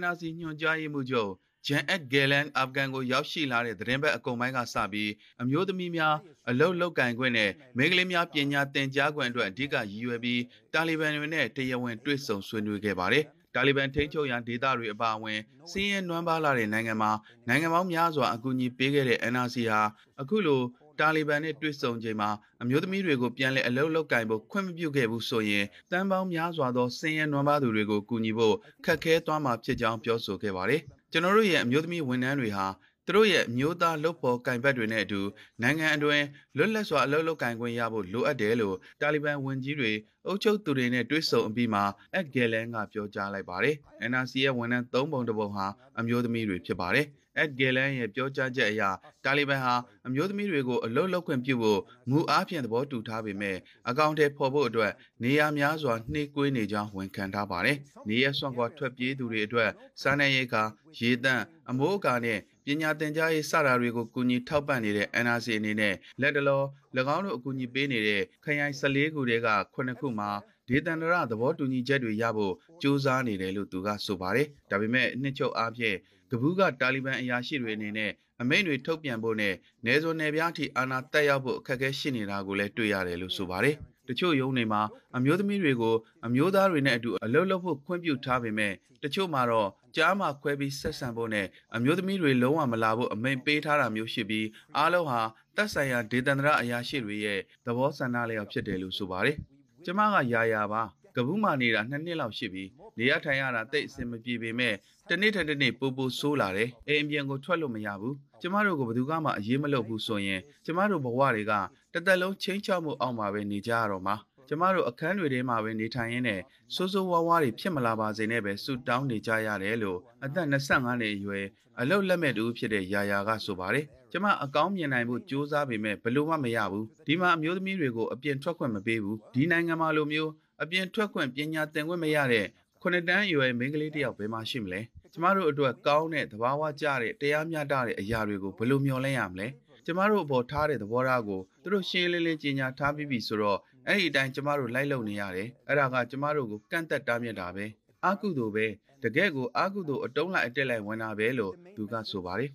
[0.00, 1.32] NRC ညွှန်ကြားရေးမှူးချုပ်
[1.66, 5.10] ဂျန်အက်ဂယ်လန်အာဖဂန်ကိုရောက်ရှိလာတဲ့သတင်းပတ်အကုန်ပိုင်းကစပြီး
[5.42, 6.16] အမျိုးသမီးများ
[6.48, 10.40] အလုတ်လောက်ကင်ခွင့်နဲ့မိန်းကလေးများပညာသင်ကြားခွင့်အတွက်အဓိကရည်ရွယ်ပြီး
[10.74, 17.12] တာလီဘန်တွေနဲ့တရားဝင်တွေ့ဆုံဆွေးနွေးခဲ့ပါတယ်။တာလီဘန်ထိန်းချုပ်ရန်ဒေသတွေအပါအဝင်စီးရဲနွမ်းပါလာတဲ့နိုင်ငံမှာ
[17.48, 19.80] နိုင်ငံပေါင်းများစွာအကူအညီပေးခဲ့တဲ့ NRC ဟာ
[20.20, 20.60] အခုလို
[21.00, 22.30] တာလီဘန်နဲ့တွေ့ဆုံချိန်မှာ
[22.62, 32.66] အမျိုးသမီးတွေကိုပြန်လည်အလုတ်လောက်ကင်ဖို့ခွင့်မပြုခဲ့ဘူးဆိုရင်တန်ပေါင်းများစွာသောစင်ရဲနွမ်းပါသူတွေကိုကူညီဖို့ခက်ခဲသွားမှာဖြစ်ကြောင်းပြောဆိုခဲ့ပါတယ်။ ကျွန်တော်တို့ရဲ့အမျိုးသမီးဝန်ထမ်းတွေဟာ
[33.06, 35.20] သူတို့ရဲ့မျိုးသားလုပ်ဖော်ကင်ဘတ်တွေနဲ့အတူ
[35.62, 36.24] နိုင်ငံအတွင်း
[36.56, 39.92] လွတ်လပ်စွာအလုပ်လုပ်ကင်ခွင့်ရဖို့လိုအပ်တယ်လို့တာလီဘန်ဝန်ကြီးတွေ
[40.26, 43.74] အုပ်ချုပ်သူတွေနဲ့တွေ့ဆုံအပြီးမှာအက်ဂယ်လန်ကပြောကြားလိုက်ပါတယ်။
[44.10, 45.66] NRC ရဲ့ဝန်ထမ်း၃ပုံတစ်ပုံဟာ
[45.98, 47.06] အမျိုးသမီးတွေဖြစ်ပါတယ်။
[47.38, 48.82] အက်ဂယ်လန်ရဲ့ပြောကြားချက်အရ
[49.24, 49.74] တာလီဘန်ဟာ
[50.06, 53.56] အမျိုးသမီးတွေကိုအလုတ်လုပ်ခွင့်ပြုဖို့မူအားဖြင့်သဘောတူထားပေမဲ့
[53.88, 54.92] အကောင့်ထဲပေါ်ဖို့အတွက်
[55.22, 57.76] နေရာများစွာနှိကွေးနေကြောင်းဝန်ခံထားပါတယ်။
[58.08, 60.62] နေရဆွန့်ခွာထွက်ပြေးသူတွေအတွက်စားနပ်ရိက္ခာ
[60.98, 66.62] ရေတန့်အမိုးအကာနဲ့ပညာသင်ကြားရေးစတာတွေကိုကူညီထောက်ပံ့နေတဲ့ NRC အနေနဲ့လက်တလော၎
[67.16, 70.30] င်းတို့အကူအညီပေးနေတဲ့ခရိုင်14ခုတည်းက9ခုမှာ
[70.68, 75.96] ဒေသန္တရသဘောတူညီချက်တွေရဖို့ကြိုးစားနေတယ်လို့သူကဆိုပါတယ်။ဒါပေမဲ့နှစ်ချုပ်အားဖြင့်
[76.32, 79.54] ကဘူးကတာလီဘန်အရာရှိတွေအနေနဲ့အမိန့်တွေထုတ်ပြန်ဖို့နဲ့
[79.86, 83.76] နေဇွန်နယ်ပြားထိအာဏာတက်ရောက်ဖို့အခက်အခဲရှိနေတာကိုလည်းတွေ့ရတယ်လို့ဆိုပါတယ်။
[84.08, 84.82] တချို့ရုံးတွေမှာ
[85.16, 85.94] အမျိုးသမီးတွေကို
[86.26, 95.20] အမျိုးသားတွေနဲ့အတူအလုပ်လုပ်ဖို့ခွင့်ပြုထားပေမဲ့တချို့မှာတော့ကြားမှာခွဲပြီးဆက်ဆံဖို့နဲ့အမျိုးသမီးတွေလုံးဝမလာဖို့အမိန့်ပေးထားတာမျိုးရှိပြီးအားလုံးဟာ
[95.56, 99.36] တပ်ဆိုင်ရာဒေသန္တရအရာရှိတွေရဲ့သဘောဆန္ဒလျောက်ဖြစ်တယ်လို့ဆိုပါတယ်။
[99.84, 100.82] ကျမကယာယာပါ
[101.16, 102.64] ကဘူးမာနေတာနှစ်နှစ်လောက်ရှိပြီ
[102.98, 104.74] နေရထိုင်ရတာတိတ်အဆင်မပြေပေမဲ့
[105.08, 111.52] တနေ့ထက်တနေ့ပူပူဆိုးလာတယ်အိမ်အပြင်ကိုထွက်လို့မရဘူးကျမတို့ကိုဘယ်သူမှအရေးမလုပ်ဘူးဆိုရင်ကျမတို့ဘဝတွေက
[111.94, 114.16] တသက်လုံးချင်းချောက်မှုအောက်မှာပဲနေကြရတော့မှာ
[114.48, 116.40] ကျမတို့အခန်းတွေထဲမှာပဲနေထိုင်ရင်းနဲ့
[116.74, 121.46] စိုးစိုးဝါးဝါးတွေဖြစ်မလာပါစေနဲ့ပဲဆူတောင်းနေကြရတယ်လို့အသက်25နှစ်အရွယ်
[121.80, 130.30] အလုတ်လက်မဲ့တူဖြစ်တဲ့ယာယာကဆိုပါတယ်ကျမအကောင်းမြင်နိုင်ဖို့ကြိုးစားပေမဲ့ဘလို့မှမရဘူးဒီမှာအမျိုးသမီးတွေကိုအပြင်ထွက်ခွင့်မပေးဘူးဒီနိုင်ငံမှာလိုမျိုး
[130.62, 132.46] အပြင်ထွက်ခွင့်ပညာသင်ခွင့်မရတဲ့
[132.82, 134.80] ခုနှစ်တန်းအရွယ်မိန်းကလေးတယောက်ဘယ်မှာရှိမလဲ
[135.12, 139.46] ကျမတို့အတွက်ကောင်းတဲ့သဘာဝကျတဲ့တရားမျှတတဲ့အရာတွေကိုဘယ်လိုမျှော်လင့်ရမလဲ
[139.86, 147.66] ကျမတို့အပေါ်ထားတဲ့သဘောထားကိုသူတို့ရှင်းလင်းလင်းကြီးညာထားပြီးပြီဆိုတော့အဲ့ဒီအတိုင်းကျမတို့လိုက်လုံနေရတယ်အဲ့ဒါကကျမတို့ကိုကန့်သက်တားမြစ်တာပဲ
[148.04, 148.66] အာကုသို့ပဲ
[149.02, 152.50] တကယ်ကိုအာကုသို့အတုံးလိုက်အတက်လိုက်ဝင်တာပဲလို့သူကဆိုပါတယ်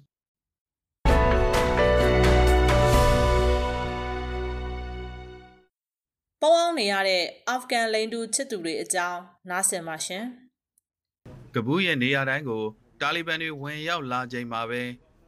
[6.41, 9.19] ပေါင်းအောင်နေရတဲ့အာဖဂန်လိန်တူချစ်သူတွေအကြောင်း
[9.49, 10.23] နားဆင်ပါရှင်။
[11.53, 12.63] ကဘူးရဲ့နေရာတိုင်းကို
[13.01, 14.81] တာလီဘန်တွေဝင်ရောက်လာချိန်မှာပဲ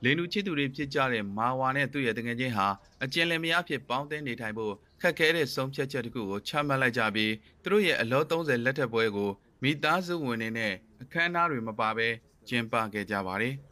[0.03, 2.67] လင်တူချစ်သူတွေဖြစ်ကြတဲ့မာဝါနဲ့သူ့ရဲ့တငယ်ချင်းဟာ
[3.03, 9.29] အကျဉ်းလင်မယားဖြစ်ပေါင်းသင်းနေထိုင်ဖို့ခက်ခဲတဲ့ဆုံးဖြတ်ချက်တစ်ခုကိုချမှတ်လိုက်ကြပြီးသူတို့ရဲ့အလော30လက်ထက်ပွဲကို
[9.63, 12.07] မိသားစုဝင်တွေနဲ့အခမ်းအနားတွေမပါဘဲ
[12.47, 13.55] ကျင်းပခဲ့ကြပါတယ်။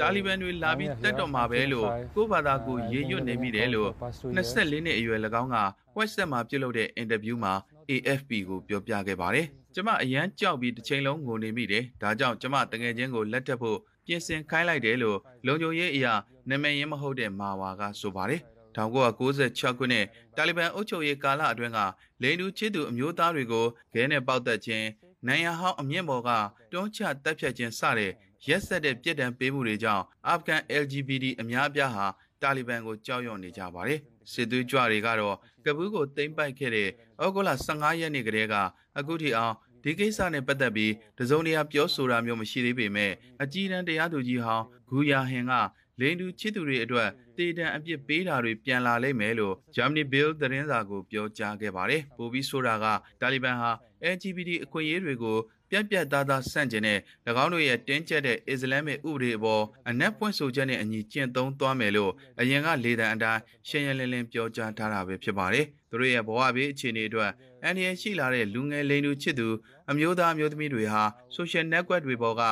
[0.00, 3.90] တာလီဘန်တွေလာပြီးတက်တော့မှာပဲလို့ကိုဘာသာကိုရေရွတ်နေမိတယ်လို့
[4.36, 5.56] 24နှစ်အရွယ်၎င်းက
[5.96, 7.52] WhatsApp မှာပြုလုပ်တဲ့အင်တာဗျူးမှာ
[7.90, 16.12] AFP ကိုပြောပြခဲ့ပါတယ်။ကျမအရန်ကြောက်ပြီးတစ်ချိန်လုံးငိုနေမိတယ်။ဒါကြောင့်ကျမတငယ်ချင်းကိုလက်ထပ်ဖို့ပြင်ဆင်ခိုင်းလိုက်တယ်လို့လုံခြုံရေးအရာ
[16.48, 18.40] နာမည်ရင်းမဟုတ်တဲ့မာဝါကဆိုပါတယ်။
[18.76, 21.78] 1996ခုနှစ်တာလီဘန်အုပ်ချုပ်ရေးကာလအတွင်းက
[22.22, 24.86] လိန်တူချစ်သူအမျိုးသားတွေကိုခဲနဲ့ပေါက်တက်ခြင်း
[25.26, 26.30] နိုင်ရဟောင်းအမြင့်ပေါ်က
[26.72, 28.12] တွန်းချတက်ဖြတ်ခြင်းစတဲ့
[28.48, 32.06] ရက်ဆက်တဲ့ပြစ်ဒဏ်ပေးမှုတွေကြောင့်အာဖဂန် LGBT အများအပြားဟာ
[32.42, 34.00] တာလီဘန်ကိုကြောက်ရွံ့နေကြပါတယ်။
[34.32, 36.88] စစ်သွေးကြွတွေကတော့ကဘူးကိုသိမ်းပိုက်ခဲ့တဲ့
[37.22, 38.54] ဩဂုတ်လ15ရက်နေ့ကတည်းက
[38.98, 45.52] အခုထိအောင်ဒီကိစ္စနဲ့ပတ်သက်ပြီးတစုံတရာပြောဆိုတာမျိုးမရှိသေးပေမဲ့အကြီးတန်းတရားသူကြီးဟောင်းဂူယာဟင်က
[46.00, 52.86] လိန်တူချစ်သူတွေအတွက်တေတံအပြစ်ပေးတာတွေပြန်လာလိမ့်မယ်လို့ Germany Bill သတင်းစာကိုပြောကြားခဲ့ပါတယ်။ပိုပြီးဆိုတာက
[53.20, 53.70] တာလီဘန်ဟာ
[54.14, 55.38] LGBT အခွင့်အရေးတွေကို
[55.70, 56.98] ပြက်ပြက်သားသားဆန့်ကျင်တဲ့၎
[57.42, 67.30] င်းတို့ရဲ့တင်းကျပ်တဲ့အစ္စလာမစ်ဥပဒေအပေါ်အနက်ပွင့်ဆိုချက်နဲ့အညီကျင့်သုံးသွားမယ်လို့အရင်ကလေတံအတိုင်းရှင်းရလင်းလင်းပြောကြားထားတာပဲဖြစ်ပါတယ်။သူတို့ရဲ့ဘဝဘေးအခြေအနေအတွက်
[67.62, 69.48] အန်ဒီရရှိလာတဲ့လူငယ်လိန်သူချစ်သူ
[69.90, 71.02] အမျိုးသားမျိုးသမီးတွေဟာ
[71.36, 72.42] social network တွေပေါ်က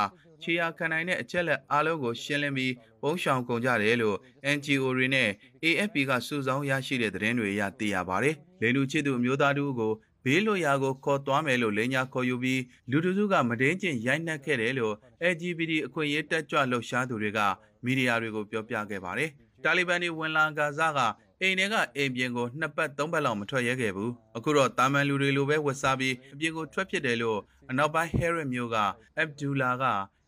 [0.42, 2.72] ခြေရာခံနိုင်တဲ့အချက်လက်အားလုံးကိုရှင်းလင်းပြီး
[3.02, 4.16] ပုံရှောင်ကုန်ကြတယ်လို့
[4.56, 5.28] NGO တွေနဲ့
[5.64, 9.92] AFP ကစုဆောင်းရရှိတဲ့သတင်းတွေအရသိရပါတယ်။လိန်လူချစ်သူအမျိုးသားတို့ကို
[10.24, 12.60] ဘေးလွတ်ရာကိုခေါ်သွားမယ်လို့လိန်ညာခေါ်ယူပြီး
[12.90, 14.94] လူတစုကမတင်းကျင်ရိုက်နှက်ခဲ့တယ်လို့
[15.32, 17.40] LGBT အခွင့်အရေးတက်ကြွလှုပ်ရှားသူတွေက
[17.84, 19.30] မီဒီယာတွေကိုပြောပြခဲ့ပါတယ်။
[19.64, 21.00] တာလီဘန်တွေဝင်လာဂါဇာက
[21.40, 27.38] အိမ်ထဲကအိမ်ပြင်ကိုနှစ်ပတ်သုံးပတ်လောက်မထွက်ရဲခဲ့ဘူး။အခုတော့တာမန်လူတွေလိုပဲဝတ်စားပြီးအပြင်ကိုထွက်ဖြစ်တယ်လို့
[27.70, 28.78] အနောက်ပိုင်း Harris မြို့က
[29.22, 29.84] Abdullah က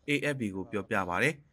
[0.09, 1.35] AFP ကိုပြောပြပါတယ်။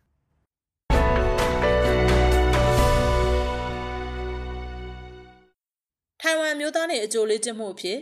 [6.22, 8.00] ထိုင်ဝမ်မျိုးသားနေအကျိုးလေးကျမှုအဖြစ်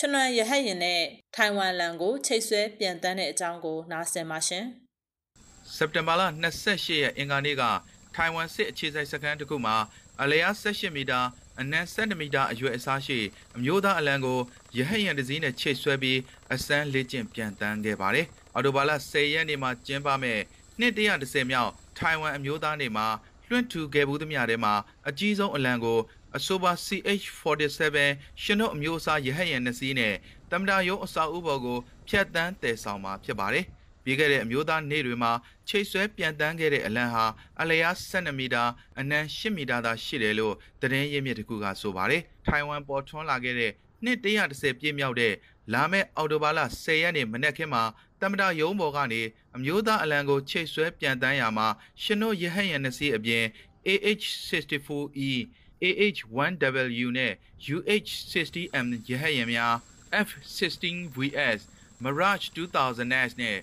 [0.00, 1.00] ရှနွန်ရဟတ်ရင်နဲ့
[1.34, 4.64] ထိုင်ဝမ်လန်ကိုချိတ်ဆွဲပြန်တန်းတဲ့အကြောင်းကိုနားဆင်ပါရှင်။
[5.74, 6.22] စက်တင်ဘာလ
[6.62, 7.62] 28ရက်အင်္ဂါနေ့က
[8.14, 9.76] ထိုင်ဝမ်စစ်အခြေစိုက်စခန်းတစ်ခုမှာ
[10.22, 11.20] အလျား18မီတာ
[11.60, 13.18] အနက်7မီတာအရွယ်အစားရှိ
[13.56, 14.38] အမျိုးသားအလံကို
[14.76, 16.18] ရဟတ်ရန်တစည်းနဲ့ချိတ်ဆွဲပြီး
[16.54, 20.38] အစမ်းလေ့ကျင့်ပြန်တန်းခဲ့ပါတယ်။အော်တိုဘာလ10ရက်နေ့မှာကျင်းပမဲ့
[20.80, 23.06] နှစ်130မြောက်ထိုင်ဝမ်အမျိုးသားနေ့မှာ
[23.48, 24.74] လွှင့်ထူခဲ့ဘူးသမျှထဲမှာ
[25.08, 25.98] အကြီးဆုံးအလံကို
[26.38, 27.98] အဆိုပါ CH47
[28.42, 30.14] ရှင်တို့အမျိုးအစားရဟတ်ရန်နှစ်စီးနဲ့
[30.50, 33.64] တမဒါယုံအစာဥဘော်ကိုဖျက်တမ်းတည်ဆောင်မှာဖြစ်ပါတယ်။
[34.04, 35.32] ပြီးခဲ့တဲ့အမျိုးသားနေ့တွေမှာ
[35.68, 37.24] ချိတ်ဆွဲပြန်တန်းခဲ့တဲ့အလံဟာ
[37.60, 38.64] အလျား12မီတာ
[39.00, 43.72] အနံ8မီတာသာရှိတယ်လို့သတင်းရင်းမြစ်တစ်ခုကဆိုပါတယ်။ထိုင်ဝမ်ပေါ်ထွန်းလာခဲ့တဲ့
[44.04, 45.34] နှစ်130ပြည့်မြောက်တဲ့
[45.72, 47.82] လာမယ့်အောက်တိုဘာလ10ရက်နေ့မနက်ခင်းမှာ
[48.20, 49.22] တမဒါယုံဘော်ကနေ
[49.56, 51.66] အမျိုးသားအလံကိုချိတ်ဆွဲပြန်တန်းရမှာ
[52.02, 53.44] ရှင်တို့ရဟတ်ရန်နှစ်စီးအပြင်
[53.86, 55.30] AH64E
[55.82, 57.32] AH1W နဲ့
[57.74, 59.74] UH60M ရဟတ်ယာဉ်များ
[60.26, 61.60] F16VS
[62.04, 63.56] Mirage 2000S နဲ့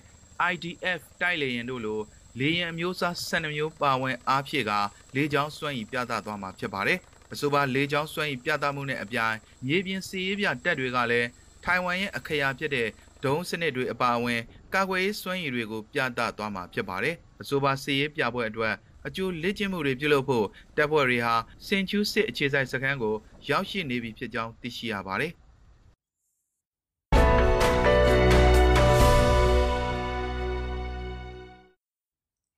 [0.52, 2.00] IDF တိုက်လေယာဉ်တို့လို
[2.40, 4.72] လေယာဉ်အမျိုးအစား12မျိုးပါဝင်အားဖြည့်က
[5.16, 6.98] လေကြောင်းစွမ်းရည်ပြသသွားမှာဖြစ်ပါတယ်။
[7.32, 11.28] အဆိုပါလေကြောင်းစွမ်းရည်ပြသမှုနဲ့အပြိုင်မြေပြင်စီးရေးပြတပ်တွေကလည်း
[11.64, 12.88] ထိုင်ဝမ်ရဲ့အခရာဖြစ်တဲ့
[13.24, 14.40] ဒုံးစနစ်တွေအပါအဝင်
[14.74, 18.74] ကာကွယ်ရေးစွမ်းရည်တွေကိုပြသသွားမှာဖြစ်ပါတယ်။အဆိုပါစီးရေးပြပွဲအတွက်
[19.06, 21.34] အကျိုးလေ့ကျင့်မှုတွေပြုလုပ်ဖို့တပ်ဖွဲ့တွေဟာ
[21.66, 23.14] စင်ချူးစစ်အခြေစိုက်စခန်းကို
[23.48, 25.32] ရောက်ရှိနေပြီဖြစ်ကြောင်းသိရှိရပါတယ်။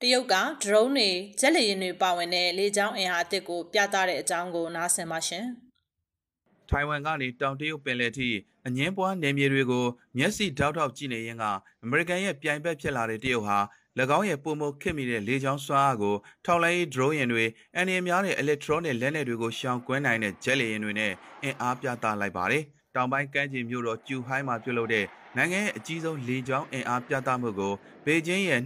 [0.02, 5.46] တရုတ်ကဒရုန်းတွေဂျက်လေယာဉ်တွေပါဝင်တဲ့လေကြောင်းအင်အားအသစ်ကိုပြသတဲ့အကြောင်းကိုနားဆင်ပါရှင်။
[6.70, 8.28] ထိုင်ဝမ်ကနေတောင်တရုတ်ပင်လယ်ထိ
[8.66, 11.44] အငင်းပွားနယ်မြေတွေကိုမျက်စိတောက်တောက်ကြည့်နေရင်က
[11.84, 13.58] အမေရိကန်ရဲ့ပြိုင်ဘက်ဖြစ်လာတဲ့တရုတ်ဟာ၎
[14.18, 22.62] င်းရဲ့ပုံမခစ်မိတဲ့လေကြောင်းစွမ်းအားကိုထောက်လိုင်းဒရုန်းယာဉ်တွေအန်ရီများတဲ့ electronic လက်နက်တွေကိုရှောင်ကွင်းနိုင်တဲ့ဂျက်လေယာဉ်တွေနဲ့အင်အားပြသလိုက်ပါတယ်။
[22.94, 25.04] တောင်ပိုင်းကမ်းခြေမြို့တော်ကျူဟိုင်းမှာပြုလုပ်တဲ့
[25.38, 27.74] နိုင်ငံရဲ့အကြီးဆုံးလေကြောင်းအင်အားပြသမှုကို
[28.04, 28.60] ဘေကျင်းရဲ့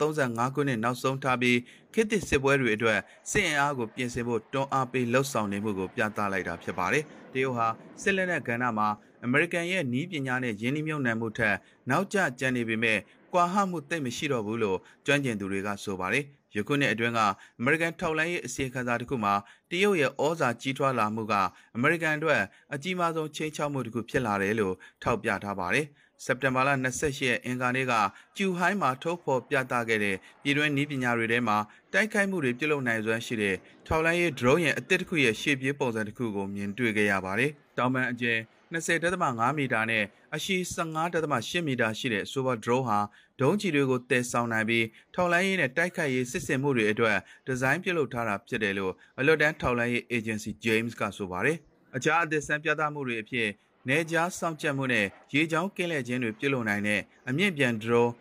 [0.00, 1.58] 2035ခုနှစ်နောက်ဆုံးထားပြီး
[1.94, 2.98] ခေတ်သစ်စစ်ပွဲတွေအတွက်
[3.30, 7.66] စစ်အင်အားကိုပြင်ဆင်ဖို့တွန်းအားပေးလှုပ်ဆောင်နေမှုကိုပြသလိုက်တာဖြစ်ပါတယ်။တရုတ်ဟာ
[8.02, 8.88] စစ်လက်နက်ကဏ္ဍမှာ
[9.24, 11.56] အမေရိကန်ရဲ့နီးပညာနဲ့ယင်းနှိမ့်မြုံနှံမှုထက်
[11.90, 12.98] နောက်ကျကျန်နေပေမဲ့
[13.32, 16.24] ကွာဟမှုသိမရှိတော့ဘူးလို့ကျွမ်းကျင်သူတွေကဆိုပါတယ်။
[16.56, 17.20] ယခုနှစ်အတွင်းက
[17.58, 19.34] အမေရိကန်ထောက်လှမ်းရေးအစီအခံစာတစ်ခုမှာ
[19.70, 21.34] တရုတ်ရဲ့ဩဇာကြီးထွားလာမှုက
[21.76, 22.42] အမေရိကန်အတွက်
[22.74, 25.86] အကြီးမားဆုံးချိန်ချောက်မှုတစ်ခုဖြစ်လာတယ်လို့ထောက်ပြထားပါတယ်။
[26.24, 27.92] စက်တင်ဘာလ28ရက်အင်္ဂါနေ့က
[28.36, 31.56] ကျူဟိုင်းမှာထုတ်ဖော်ပြသခဲ့တဲ့ပြည်တွင်းနည်းပညာတွေထဲမှာ
[31.92, 38.38] တိုက်ခိုက်မှုတွေပြုလုပ်နိုင်စွမ်းရှိတဲ့ထောက်လှမ်းရေး drone ရဲ့အသစ်တစ်ခုရဲ့ရှေ့ပြေးပုံစံတစ်ခုကိုမြင်တွေ့ခဲ့ရပါတယ်။တောင်ပန်အကျယ်
[38.72, 42.98] 20.5မီတာနဲ့အရှိ15.8မီတာရှိတဲ့ Super Drone ဟာ
[43.40, 51.56] ဒုံးကျည်တွေကိုတည်ဆောင်နိုင်ပြီးထောက်လှမ်းရေးနဲ့တိုက်ခိုက်ရေးစစ်ဆင်မှုတွေအတွက်ဒီဇိုင်းပြုလုပ်ထားတာဖြစ်တယ်လို့အလွတ်တန်းထောက်လှမ်းရေး Agency James ကဆိုပါတယ်။
[51.96, 53.48] အခြားအသစ်ဆန်းပြသမှုတွေအဖြစ်
[53.88, 58.12] နေကြားစောင့်ကြပ်မှုနဲ့ရေချောင်းကင်းလှည့်ခြင်းတွေပြုလုပ်နိုင်တဲ့အမြင့်ပြန် drone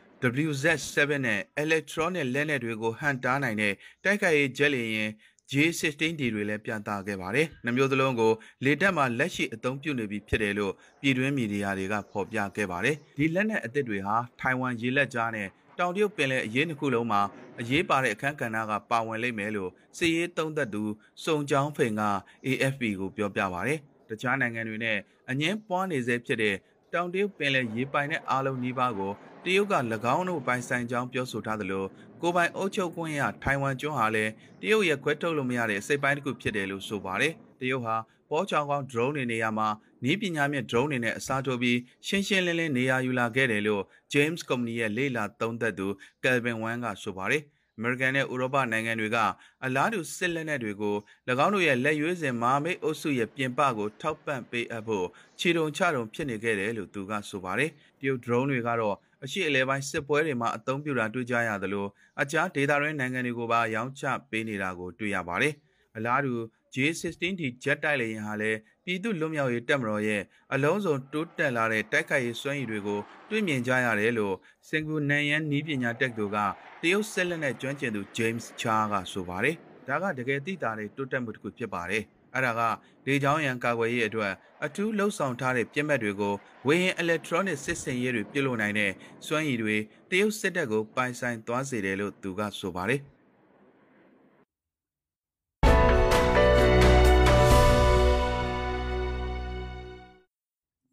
[0.47, 3.73] WZ7 နဲ့ electronic လက်နက်တွေကိုဟန်တားနိုင်တဲ့
[4.03, 5.11] တိုက်ခိုက်ရေးဂျက်လေယာဉ်
[5.51, 8.31] J16D တွေလည်းပြန်တာခဲ့ပါတယ်။နှမျိုးစလုံးကို
[8.65, 15.47] လေတပ်မှာလက်ရှိအသုံးပြုနေပြီဖြစ်တယ်လို့ပြည်တွင်းမီဒီယာတွေကဖော်ပြခဲ့ပါတယ်။ဒီလက်နက်အသစ်တွေဟာထိုင်ဝမ်ရေလက်ကြားနဲ့
[15.79, 17.21] တောင်တရုတ်ပင်လယ်အရေးတစ်ခုလုံးမှာ
[17.59, 20.83] အရေးပါတဲ့အခန်းကဏ္ဍကပါဝင်လိမ့်မယ်လို့စီရေးသုံးသက်သူ
[21.23, 22.03] စုံချောင်းဖိန်က
[22.45, 23.79] AFP ကိုပြောပြပါတယ်။
[24.09, 24.97] တခြားနိုင်ငံတွေနဲ့
[25.29, 26.55] အငင်းပွားနေစေဖြစ်တဲ့
[26.93, 29.11] တောင်တရုတ်ပင်လယ်ရေပိုင်တဲ့အားလုံးနှီးပါးကို
[29.47, 29.75] တရုတ်က၎
[30.15, 31.85] င်းတို့ပိုင်ဆိုင်ကြောင်းပြောဆိုထားသလို
[32.21, 34.31] ကိုပိုင်အုပ်ချုပ်ခွင့်ရထိုင်ဝမ်ကျွန်းဟာလည်း
[34.61, 37.95] တရုတ်ရဲ့ခွဲထုတ်လို့မရတဲ့စိတ်ပိုင်းတစ်ခုဖြစ်တယ်လို့ဆိုပါတယ်။တရုတ်ဟာ
[38.29, 39.67] ပေါ်ချောင်းကောင်း drone တွေနေရာမှာ
[40.03, 45.87] နီးပညာမြင့် drone တွေနဲ့အစားထိုးပြီးရှင်းရှင်းလင်းလင်းနေရာယူလာခဲ့တယ်လို့ James Company ရဲ့လေ့လာသုံးသပ်သူ
[46.23, 47.43] Calvin Wan ကဆိုပါတယ်။
[47.77, 49.17] အမေရိကန်နဲ့ဥရောပနိုင်ငံတွေက
[49.65, 50.95] အလားတူစစ်လက်နက်တွေကို၎
[51.45, 55.07] င်းတို့ရဲ့လက်ရွေးစင်မာမိတ်အုပ်စုရဲ့ပြင်ပကိုထောက်ပံ့ပေးအပ်ဖို့
[55.39, 58.95] ခြေတုံချတုံဖြစ်နေခဲ့တယ်လို့သူကဆိုပါတယ်။တရုတ် drone တွေကတော့
[59.25, 61.87] အရှိအလဲပိုင်းစစ်ပွဲတွေမှာအသုံးပြုတာတွေ့ကြရသလို
[62.21, 65.53] အခြားဒေသတွင်းနိုင်ငံတွေကိုပါရောင်းချပေးနေတာကိုတွေ့ရပါတယ်။
[65.97, 66.33] အလားတူ
[66.73, 70.21] J16D jet တိုက်လေယာဉ်ဟာလည်းပြည်သူ့လွတ်မြောက်ရေးတပ်မတော်ရဲ့
[70.53, 74.35] အလုံးစုံတိုးတက်လာတဲ့တိုက်ခိုက်ရေးစွမ်းရည်တွေကိုတွေ့မြင်ကြရတယ်လို့
[74.69, 76.37] စင်ကူနန်ယန်နီးပညာတက္ကသိုလ်က
[76.81, 79.55] တရုတ်ဆက်လက်နဲ့ကျွမ်းကျင်သူ James Cha ကဆိုပါတယ်။
[79.87, 82.61] ဒါကတကယ်သိတာတဲ့တိုးတက်မှုတစ်ခုဖြစ်ပါတယ်။ အဲ့ဒါက
[83.07, 84.33] လေကြောင်းရန်ကာကွယ်ရေးအတွက်
[84.65, 86.33] အထူးလှုပ်ဆောင်ထားတဲ့ပြစ်မှတ်တွေကို
[86.67, 88.91] ဝေဟင် electronic စစ်စင်ရေးတွေပြုလုပ်နိုင်တဲ့
[89.25, 89.75] စွမ်းရည်တွေ
[90.09, 93.01] တရုတ်စစ်တပ်ကိုပိုင်ဆိုင်သွားစေတယ်လို့သူကဆိုပါတယ်။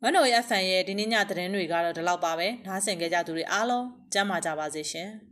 [0.02, 5.10] မနိုရဖန်ရဲ့ဒီနေ့ညသတင်းတွေကတော့ဒီလောက်ပါပဲနားဆင်ကြကြသူတွေအားလုံးကျမ်းမာကြပါစေရှင်။